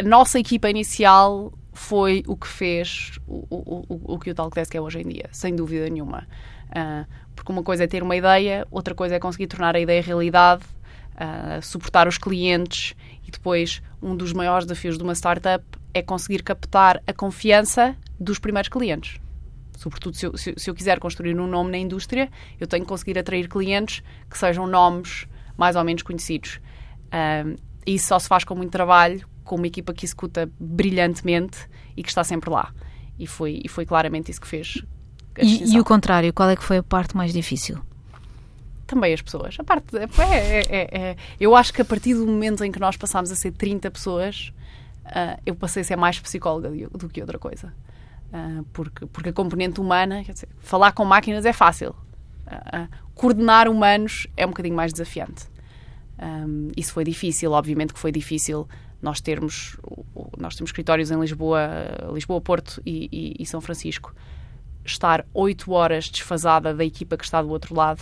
a 0.00 0.02
nossa 0.02 0.38
equipa 0.38 0.70
inicial 0.70 1.52
foi 1.74 2.24
o 2.26 2.34
que 2.34 2.48
fez 2.48 3.18
o, 3.26 3.46
o, 3.50 3.84
o, 3.90 4.14
o 4.14 4.18
que 4.18 4.30
o 4.30 4.34
Talkdesk 4.34 4.74
é 4.74 4.80
hoje 4.80 5.02
em 5.02 5.06
dia, 5.06 5.28
sem 5.32 5.54
dúvida 5.54 5.86
nenhuma. 5.90 6.26
Uh, 6.70 7.06
porque 7.36 7.52
uma 7.52 7.62
coisa 7.62 7.84
é 7.84 7.86
ter 7.86 8.02
uma 8.02 8.16
ideia, 8.16 8.66
outra 8.70 8.94
coisa 8.94 9.16
é 9.16 9.18
conseguir 9.18 9.48
tornar 9.48 9.76
a 9.76 9.80
ideia 9.80 10.00
realidade, 10.00 10.64
uh, 11.14 11.60
suportar 11.60 12.08
os 12.08 12.16
clientes 12.16 12.94
e 13.28 13.30
depois 13.30 13.82
um 14.02 14.16
dos 14.16 14.32
maiores 14.32 14.66
desafios 14.66 14.96
de 14.96 15.04
uma 15.04 15.14
startup 15.14 15.62
é 15.92 16.00
conseguir 16.00 16.42
captar 16.42 17.02
a 17.06 17.12
confiança 17.12 17.94
dos 18.18 18.38
primeiros 18.38 18.70
clientes. 18.70 19.22
Sobretudo 19.76 20.16
se 20.16 20.26
eu, 20.26 20.36
se, 20.36 20.54
se 20.56 20.70
eu 20.70 20.74
quiser 20.74 20.98
construir 21.00 21.38
um 21.38 21.46
nome 21.46 21.70
na 21.70 21.78
indústria, 21.78 22.30
eu 22.60 22.66
tenho 22.66 22.84
que 22.84 22.88
conseguir 22.88 23.18
atrair 23.18 23.48
clientes 23.48 24.02
que 24.30 24.38
sejam 24.38 24.66
nomes 24.66 25.26
mais 25.56 25.76
ou 25.76 25.84
menos 25.84 26.02
conhecidos. 26.02 26.60
Um, 27.12 27.56
isso 27.86 28.08
só 28.08 28.18
se 28.18 28.28
faz 28.28 28.44
com 28.44 28.54
muito 28.54 28.70
trabalho, 28.70 29.26
com 29.44 29.56
uma 29.56 29.66
equipa 29.66 29.92
que 29.92 30.04
executa 30.04 30.50
brilhantemente 30.58 31.68
e 31.96 32.02
que 32.02 32.08
está 32.08 32.24
sempre 32.24 32.50
lá. 32.50 32.72
E 33.18 33.26
foi, 33.26 33.60
e 33.64 33.68
foi 33.68 33.84
claramente 33.84 34.30
isso 34.30 34.40
que 34.40 34.46
fez. 34.46 34.82
E, 35.38 35.74
e, 35.74 35.80
o 35.80 35.84
contrário, 35.84 36.32
qual 36.32 36.48
é 36.48 36.56
que 36.56 36.64
foi 36.64 36.78
a 36.78 36.82
parte 36.82 37.16
mais 37.16 37.32
difícil? 37.32 37.78
Também 38.86 39.12
as 39.12 39.22
pessoas. 39.22 39.56
A 39.58 39.64
parte 39.64 39.96
é, 39.96 40.02
é, 40.02 40.62
é, 40.68 40.98
é, 41.00 41.16
eu 41.38 41.54
acho 41.54 41.72
que 41.72 41.82
a 41.82 41.84
partir 41.84 42.14
do 42.14 42.26
momento 42.26 42.64
em 42.64 42.70
que 42.70 42.78
nós 42.78 42.96
passámos 42.96 43.30
a 43.30 43.36
ser 43.36 43.52
30 43.52 43.90
pessoas, 43.90 44.52
uh, 45.06 45.40
eu 45.44 45.54
passei 45.54 45.82
a 45.82 45.84
ser 45.84 45.96
mais 45.96 46.18
psicóloga 46.18 46.70
do, 46.70 46.98
do 46.98 47.08
que 47.08 47.20
outra 47.20 47.38
coisa. 47.38 47.72
Uh, 48.34 48.64
porque, 48.72 49.06
porque 49.06 49.28
a 49.28 49.32
componente 49.32 49.80
humana, 49.80 50.24
dizer, 50.24 50.48
falar 50.58 50.90
com 50.90 51.04
máquinas 51.04 51.46
é 51.46 51.52
fácil. 51.52 51.94
Uh, 52.48 52.88
coordenar 53.14 53.68
humanos 53.68 54.26
é 54.36 54.44
um 54.44 54.48
bocadinho 54.48 54.74
mais 54.74 54.92
desafiante. 54.92 55.54
Isso 56.76 56.92
foi 56.92 57.04
difícil, 57.04 57.50
obviamente 57.52 57.92
que 57.92 57.98
foi 57.98 58.12
difícil 58.12 58.68
nós 59.02 59.20
termos 59.20 59.76
nós 60.38 60.54
temos 60.54 60.68
escritórios 60.68 61.10
em 61.10 61.20
Lisboa, 61.20 61.60
Lisboa, 62.12 62.40
Porto 62.40 62.80
e, 62.86 63.08
e, 63.12 63.42
e 63.42 63.46
São 63.46 63.60
Francisco. 63.60 64.14
Estar 64.84 65.26
oito 65.34 65.72
horas 65.72 66.08
desfasada 66.08 66.72
da 66.72 66.84
equipa 66.84 67.16
que 67.16 67.24
está 67.24 67.42
do 67.42 67.50
outro 67.50 67.74
lado 67.74 68.00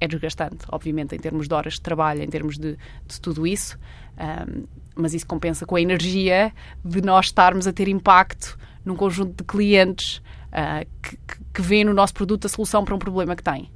é 0.00 0.08
desgastante, 0.08 0.64
obviamente, 0.70 1.14
em 1.14 1.18
termos 1.18 1.46
de 1.46 1.54
horas 1.54 1.74
de 1.74 1.80
trabalho, 1.82 2.22
em 2.22 2.28
termos 2.28 2.58
de, 2.58 2.76
de 3.06 3.20
tudo 3.20 3.46
isso. 3.46 3.78
Um, 4.18 4.64
mas 4.96 5.14
isso 5.14 5.26
compensa 5.26 5.66
com 5.66 5.76
a 5.76 5.80
energia 5.80 6.52
de 6.84 7.02
nós 7.02 7.26
estarmos 7.26 7.66
a 7.66 7.72
ter 7.72 7.88
impacto 7.88 8.58
num 8.84 8.96
conjunto 8.96 9.36
de 9.36 9.44
clientes 9.44 10.18
uh, 10.48 10.86
que, 11.02 11.18
que 11.52 11.62
vêem 11.62 11.84
no 11.84 11.94
nosso 11.94 12.14
produto 12.14 12.46
a 12.46 12.48
solução 12.48 12.84
para 12.84 12.94
um 12.94 12.98
problema 12.98 13.34
que 13.34 13.42
têm. 13.42 13.70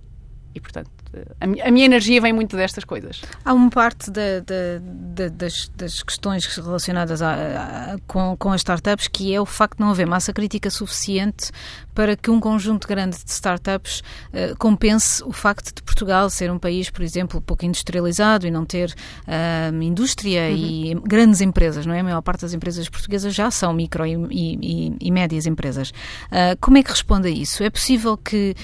E, 0.55 0.61
portanto, 0.61 0.91
a 1.41 1.71
minha 1.71 1.85
energia 1.85 2.21
vem 2.21 2.33
muito 2.33 2.57
destas 2.57 2.85
coisas. 2.85 3.23
Há 3.45 3.53
uma 3.53 3.71
parte 3.71 4.11
da, 4.11 4.41
da, 4.41 5.29
das, 5.29 5.71
das, 5.77 6.03
questões 6.03 6.47
relacionadas 6.47 7.23
a, 7.23 7.33
a, 7.33 7.99
com, 8.07 8.37
com 8.37 8.53
as 8.53 8.61
startups 8.61 9.09
que 9.09 9.35
é 9.35 9.41
o 9.41 9.47
facto 9.47 9.79
de 9.79 9.85
não 9.85 9.91
haver 9.91 10.07
massa 10.07 10.33
crítica 10.33 10.71
suficiente 10.71 11.51
para 11.95 12.17
que 12.17 12.31
um 12.31 12.39
conjunto 12.39 12.87
grande 12.87 13.17
de 13.25 13.31
startups 13.31 14.01
uh, 14.29 14.57
compense 14.59 15.23
o 15.25 15.33
facto 15.33 15.75
de 15.75 15.83
Portugal 15.83 16.31
ser 16.31 16.51
um 16.51 16.59
país, 16.59 16.91
por 16.91 17.03
exemplo, 17.03 17.41
pouco 17.41 17.65
industrializado 17.65 18.47
e 18.47 18.51
não 18.51 18.65
ter 18.65 18.95
uh, 19.27 19.83
indústria 19.83 20.43
uhum. 20.43 20.57
e 20.57 20.95
grandes 21.05 21.41
empresas, 21.41 21.85
não 21.87 21.95
é? 21.95 22.01
A 22.01 22.05
maior 22.05 22.23
parte 22.23 22.43
das 22.43 22.55
empresas 22.55 22.89
portuguesas 22.89 23.35
já 23.35 23.51
são 23.51 23.73
micro 23.73 24.07
e, 24.07 24.15
e, 24.31 24.97
e 25.01 25.11
médias 25.11 25.47
empresas. 25.47 25.91
Uh, 25.91 26.57
como 26.61 26.79
é 26.79 26.83
que 26.83 26.91
responde 26.91 27.29
a 27.29 27.31
isso? 27.31 27.65
É 27.65 27.71
possível 27.71 28.17
que, 28.17 28.55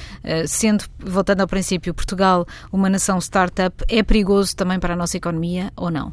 sendo, 0.46 0.84
voltando 0.98 1.40
ao 1.40 1.48
princípio, 1.48 1.92
Portugal 1.92 2.33
uma 2.72 2.88
nação 2.88 3.18
startup, 3.20 3.84
é 3.88 4.02
perigoso 4.02 4.56
também 4.56 4.78
para 4.78 4.94
a 4.94 4.96
nossa 4.96 5.16
economia 5.16 5.72
ou 5.76 5.90
não? 5.90 6.12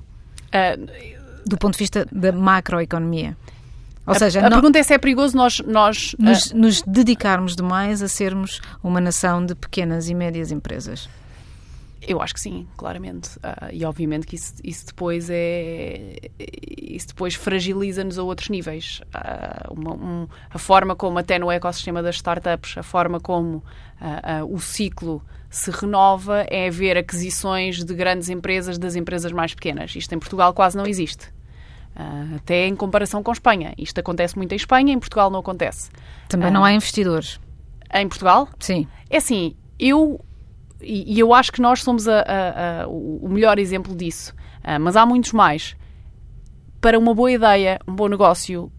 Do 1.46 1.58
ponto 1.58 1.74
de 1.74 1.80
vista 1.80 2.06
da 2.12 2.32
macroeconomia. 2.32 3.36
Ou 4.06 4.16
seja, 4.16 4.42
a, 4.42 4.48
a 4.48 4.50
não, 4.50 4.58
pergunta 4.58 4.80
é 4.80 4.84
se 4.84 4.94
é 4.94 4.98
perigoso 4.98 5.38
nós, 5.38 5.60
nós 5.60 6.16
nos, 6.18 6.48
uh, 6.48 6.58
nos, 6.58 6.82
dedicarmos 6.82 7.56
demais 7.56 8.02
a 8.02 8.08
sermos 8.08 8.60
uma 8.84 9.00
nação 9.00 9.46
de 9.46 9.56
pequenas 9.56 10.10
e 10.10 10.16
médias 10.16 10.52
empresas. 10.52 11.08
Eu 12.08 12.22
acho 12.22 12.34
que 12.34 12.40
sim, 12.40 12.68
claramente. 12.76 13.38
Uh, 13.38 13.70
e 13.72 13.86
obviamente 13.86 14.26
que 14.26 14.36
isso, 14.36 14.56
isso, 14.64 14.88
depois 14.88 15.30
é. 15.30 16.18
Isso 16.40 17.10
depois 17.10 17.36
fragiliza-nos 17.36 18.18
a 18.18 18.24
outros 18.24 18.50
níveis. 18.50 19.02
Uh, 19.16 19.74
uma, 19.74 19.94
um, 19.94 20.28
a 20.50 20.58
forma 20.58 20.96
como, 20.96 21.20
até 21.20 21.38
no 21.38 21.52
ecossistema 21.52 22.02
das 22.02 22.16
startups, 22.16 22.78
a 22.78 22.84
forma 22.84 23.20
como 23.20 23.64
o 24.50 24.60
ciclo 24.60 25.24
se 25.48 25.70
renova 25.70 26.44
é 26.50 26.72
ver 26.72 26.98
aquisições 26.98 27.84
de 27.84 27.94
grandes 27.94 28.30
empresas 28.30 28.80
das 28.80 28.96
empresas 28.96 29.32
mais 29.32 29.54
pequenas. 29.54 29.96
Isto 29.96 30.16
em 30.16 30.18
Portugal 30.18 30.54
quase 30.56 30.76
não 30.76 30.88
existe. 30.88 31.32
Até 32.36 32.66
em 32.66 32.76
comparação 32.76 33.22
com 33.22 33.32
Espanha. 33.32 33.76
Isto 33.78 34.00
acontece 34.00 34.36
muito 34.36 34.54
em 34.54 34.56
Espanha, 34.56 34.92
em 34.92 34.98
Portugal 34.98 35.30
não 35.30 35.40
acontece. 35.40 35.92
Também 36.28 36.50
não 36.50 36.64
há 36.64 36.74
investidores. 36.74 37.40
Em 37.94 38.08
Portugal? 38.08 38.50
Sim. 38.58 38.88
É 39.10 39.18
assim, 39.18 39.56
eu. 39.78 40.20
E, 40.84 41.16
e 41.16 41.20
eu 41.20 41.34
acho 41.34 41.52
que 41.52 41.62
nós 41.62 41.82
somos 41.82 42.08
a, 42.08 42.22
a, 42.22 42.84
a, 42.84 42.88
o 42.88 43.28
melhor 43.30 43.60
exemplo 43.60 43.96
disso. 43.96 44.34
Uh, 44.64 44.80
mas 44.80 44.96
há 44.96 45.06
muitos 45.06 45.32
mais. 45.32 45.76
Para 46.80 46.98
uma 46.98 47.14
boa 47.14 47.32
ideia, 47.32 47.80
um 47.88 47.94
bom 47.94 48.08
negócio, 48.08 48.72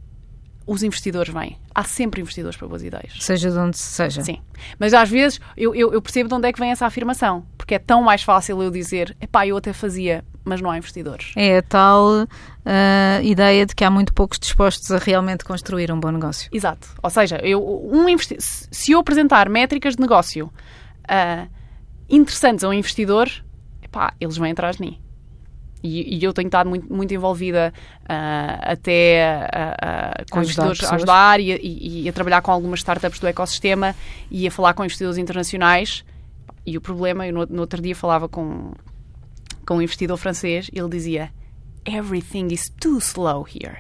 os 0.67 0.83
investidores 0.83 1.33
vêm. 1.33 1.59
Há 1.75 1.85
sempre 1.85 2.21
investidores 2.21 2.57
para 2.57 2.69
boas 2.69 2.83
ideias. 2.83 3.15
Seja 3.21 3.51
de 3.51 3.59
onde 3.59 3.79
seja. 3.79 4.23
Sim. 4.23 4.41
Mas 4.79 4.93
às 4.93 5.09
vezes 5.09 5.41
eu, 5.57 5.75
eu, 5.75 5.93
eu, 5.93 6.03
percebo 6.03 6.29
de 6.29 6.35
onde 6.35 6.49
é 6.49 6.53
que 6.53 6.59
vem 6.59 6.71
essa 6.71 6.87
afirmação. 6.87 7.47
Porque 7.57 7.75
é 7.75 7.79
tão 7.79 8.03
mais 8.03 8.23
fácil 8.23 8.63
eu 8.63 8.71
dizer, 8.71 9.17
epá, 9.21 9.47
eu 9.47 9.57
até 9.57 9.73
fazia, 9.73 10.25
mas 10.45 10.61
não 10.61 10.71
há 10.71 10.77
investidores. 10.77 11.33
É 11.37 11.59
a 11.59 11.63
tal 11.63 12.25
uh, 12.25 13.23
ideia 13.23 13.65
de 13.65 13.75
que 13.75 13.85
há 13.85 13.91
muito 13.91 14.13
poucos 14.13 14.39
dispostos 14.39 14.91
a 14.91 14.99
realmente 14.99 15.45
construir 15.45 15.91
um 15.91 15.99
bom 15.99 16.11
negócio. 16.11 16.49
Exato. 16.53 16.89
Ou 17.03 17.11
seja, 17.11 17.37
eu, 17.43 17.65
um 17.91 18.09
investi 18.09 18.37
se 18.41 18.93
eu 18.93 19.01
apresentar 19.01 19.49
métricas 19.49 19.97
de 19.97 20.03
negócio 20.03 20.47
uh, 20.47 21.62
interessantes 22.13 22.63
a 22.63 22.69
um 22.69 22.73
investidor, 22.73 23.29
epá, 23.83 24.15
eles 24.21 24.37
vêm 24.37 24.53
atrás 24.53 24.77
de 24.77 24.83
mim. 24.83 24.99
E, 25.83 26.17
e, 26.17 26.23
eu 26.23 26.33
tenho 26.33 26.47
estado 26.47 26.71
muito, 26.71 26.93
muito 26.93 27.13
envolvida 27.13 27.75
uh, 28.03 28.59
até 28.61 29.49
uh, 29.49 30.23
uh, 30.23 30.31
com 30.31 30.39
ajudar 30.39 30.67
investidores 30.67 30.85
a 30.85 30.95
ajudar 30.95 31.41
e, 31.41 31.51
e, 31.51 32.03
e, 32.05 32.09
a 32.09 32.13
trabalhar 32.13 32.41
com 32.41 32.53
algumas 32.53 32.79
startups 32.79 33.19
do 33.19 33.27
ecossistema 33.27 33.97
e 34.31 34.47
a 34.47 34.51
falar 34.51 34.75
com 34.75 34.85
investidores 34.85 35.19
internacionais. 35.19 36.05
E 36.65 36.77
o 36.79 36.81
problema, 36.81 37.27
eu 37.27 37.33
no, 37.33 37.47
no 37.47 37.61
outro 37.63 37.83
dia 37.83 37.97
falava 37.97 38.29
com, 38.29 38.73
com 39.67 39.79
um 39.79 39.83
investidor 39.83 40.17
francês, 40.17 40.71
ele 40.73 40.89
dizia: 40.89 41.33
Everything 41.85 42.47
is 42.53 42.69
too 42.81 42.99
slow 42.99 43.45
here. 43.45 43.79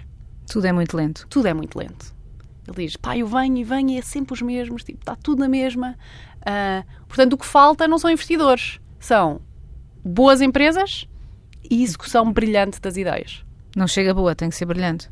Tudo 0.48 0.66
é 0.66 0.72
muito 0.72 0.96
lento. 0.96 1.24
Tudo 1.28 1.46
é 1.46 1.54
muito 1.54 1.78
lento. 1.78 2.12
Ele 2.66 2.86
diz: 2.86 2.96
pá, 2.96 3.16
eu 3.16 3.26
venho 3.26 3.58
e 3.58 3.64
venho 3.64 3.90
e 3.90 3.98
é 3.98 4.02
sempre 4.02 4.34
os 4.34 4.42
mesmos, 4.42 4.82
tipo, 4.82 5.00
está 5.00 5.14
tudo 5.14 5.40
na 5.40 5.48
mesma. 5.48 5.96
Uh, 6.42 6.84
portanto, 7.06 7.34
o 7.34 7.38
que 7.38 7.46
falta 7.46 7.86
não 7.86 7.98
são 7.98 8.10
investidores, 8.10 8.80
são 8.98 9.40
boas 10.04 10.40
empresas 10.40 11.08
e 11.70 11.82
execução 11.82 12.32
brilhante 12.32 12.80
das 12.80 12.96
ideias. 12.96 13.44
Não 13.76 13.86
chega 13.86 14.12
boa, 14.12 14.34
tem 14.34 14.50
que 14.50 14.56
ser 14.56 14.66
brilhante. 14.66 15.08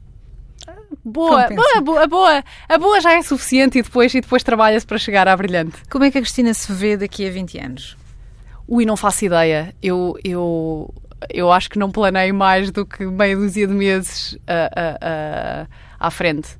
Boa, 1.05 1.49
boa, 1.49 1.81
boa, 1.81 2.07
boa. 2.07 2.45
A 2.69 2.79
boa 2.79 3.01
já 3.01 3.13
é 3.13 3.23
suficiente 3.23 3.79
e 3.79 3.83
depois, 3.83 4.13
e 4.15 4.21
depois 4.21 4.43
trabalha-se 4.43 4.87
para 4.87 4.99
chegar 4.99 5.29
à 5.29 5.37
brilhante. 5.37 5.83
Como 5.89 6.05
é 6.05 6.11
que 6.11 6.19
a 6.19 6.21
Cristina 6.21 6.53
se 6.53 6.73
vê 6.73 6.97
daqui 6.97 7.27
a 7.27 7.31
20 7.31 7.59
anos? 7.59 7.97
Ui, 8.67 8.85
não 8.85 8.97
faço 8.97 9.25
ideia. 9.25 9.75
Eu, 9.83 10.19
eu, 10.23 10.93
eu 11.29 11.51
acho 11.51 11.71
que 11.71 11.79
não 11.79 11.91
planei 11.91 12.33
mais 12.33 12.71
do 12.71 12.85
que 12.85 13.05
meia 13.07 13.37
dúzia 13.37 13.67
de 13.67 13.73
meses 13.73 14.33
uh, 14.33 14.37
uh, 14.37 15.69
à 15.99 16.11
frente. 16.11 16.59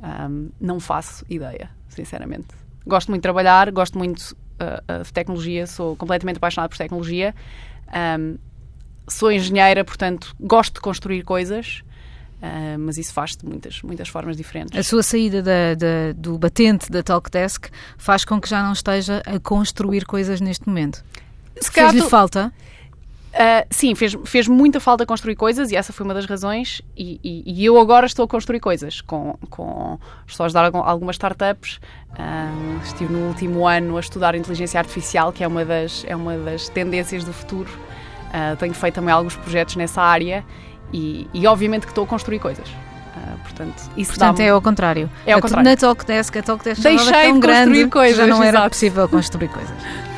Um, 0.00 0.50
não 0.60 0.80
faço 0.80 1.24
ideia, 1.28 1.70
sinceramente. 1.88 2.61
Gosto 2.86 3.08
muito 3.08 3.20
de 3.20 3.22
trabalhar, 3.22 3.70
gosto 3.70 3.98
muito 3.98 4.36
uh, 4.60 5.02
de 5.02 5.12
tecnologia, 5.12 5.66
sou 5.66 5.96
completamente 5.96 6.36
apaixonada 6.36 6.68
por 6.68 6.76
tecnologia. 6.76 7.34
Um, 8.18 8.36
sou 9.08 9.30
engenheira, 9.30 9.84
portanto, 9.84 10.34
gosto 10.40 10.74
de 10.74 10.80
construir 10.80 11.22
coisas. 11.22 11.82
Uh, 12.42 12.76
mas 12.76 12.98
isso 12.98 13.12
faz 13.12 13.36
de 13.36 13.46
muitas, 13.46 13.82
muitas 13.82 14.08
formas 14.08 14.36
diferentes. 14.36 14.76
A 14.76 14.82
sua 14.82 15.04
saída 15.04 15.40
da, 15.40 15.74
da, 15.76 16.12
do 16.16 16.36
batente 16.36 16.90
da 16.90 17.00
Talkdesk 17.00 17.68
faz 17.96 18.24
com 18.24 18.40
que 18.40 18.48
já 18.48 18.64
não 18.64 18.72
esteja 18.72 19.22
a 19.24 19.38
construir 19.38 20.04
coisas 20.04 20.40
neste 20.40 20.66
momento. 20.66 21.04
Fez-lhe 21.62 22.02
falta? 22.02 22.52
Uh, 23.32 23.66
sim, 23.70 23.94
fez, 23.94 24.14
fez 24.24 24.46
muita 24.46 24.78
falta 24.78 25.06
construir 25.06 25.36
coisas 25.36 25.70
e 25.72 25.76
essa 25.76 25.92
foi 25.92 26.04
uma 26.04 26.12
das 26.12 26.26
razões. 26.26 26.82
E, 26.96 27.18
e, 27.24 27.42
e 27.46 27.64
eu 27.64 27.78
agora 27.78 28.06
estou 28.06 28.26
a 28.26 28.28
construir 28.28 28.60
coisas. 28.60 29.00
Com, 29.00 29.38
com, 29.48 29.98
estou 30.26 30.44
a 30.44 30.46
ajudar 30.46 30.70
algumas 30.74 31.16
startups. 31.16 31.80
Uh, 32.10 32.78
estive 32.84 33.12
no 33.12 33.28
último 33.28 33.66
ano 33.66 33.96
a 33.96 34.00
estudar 34.00 34.34
inteligência 34.34 34.78
artificial, 34.78 35.32
que 35.32 35.42
é 35.42 35.46
uma 35.46 35.64
das, 35.64 36.04
é 36.06 36.14
uma 36.14 36.36
das 36.36 36.68
tendências 36.68 37.24
do 37.24 37.32
futuro. 37.32 37.70
Uh, 38.28 38.56
tenho 38.56 38.74
feito 38.74 38.94
também 38.94 39.12
alguns 39.12 39.36
projetos 39.36 39.76
nessa 39.76 40.02
área 40.02 40.44
e, 40.92 41.26
e 41.32 41.46
obviamente 41.46 41.82
que 41.82 41.92
estou 41.92 42.04
a 42.04 42.06
construir 42.06 42.38
coisas. 42.38 42.68
Uh, 42.68 43.38
portanto, 43.42 43.90
isso 43.96 44.10
portanto 44.10 44.40
é 44.40 44.50
ao 44.50 44.60
contrário. 44.60 45.10
É 45.26 45.32
ao 45.32 45.40
contrário. 45.40 45.70
Na 45.70 45.76
Talkdesk, 45.76 46.36
a 46.36 46.42
Talkdesk 46.42 46.82
Deixei 46.82 47.12
tão 47.12 47.34
de 47.34 47.40
grande 47.40 47.86
coisas, 47.88 48.16
já 48.16 48.26
não 48.26 48.42
era 48.42 48.58
exato. 48.58 48.70
possível 48.70 49.08
construir 49.08 49.48
coisas. 49.48 50.11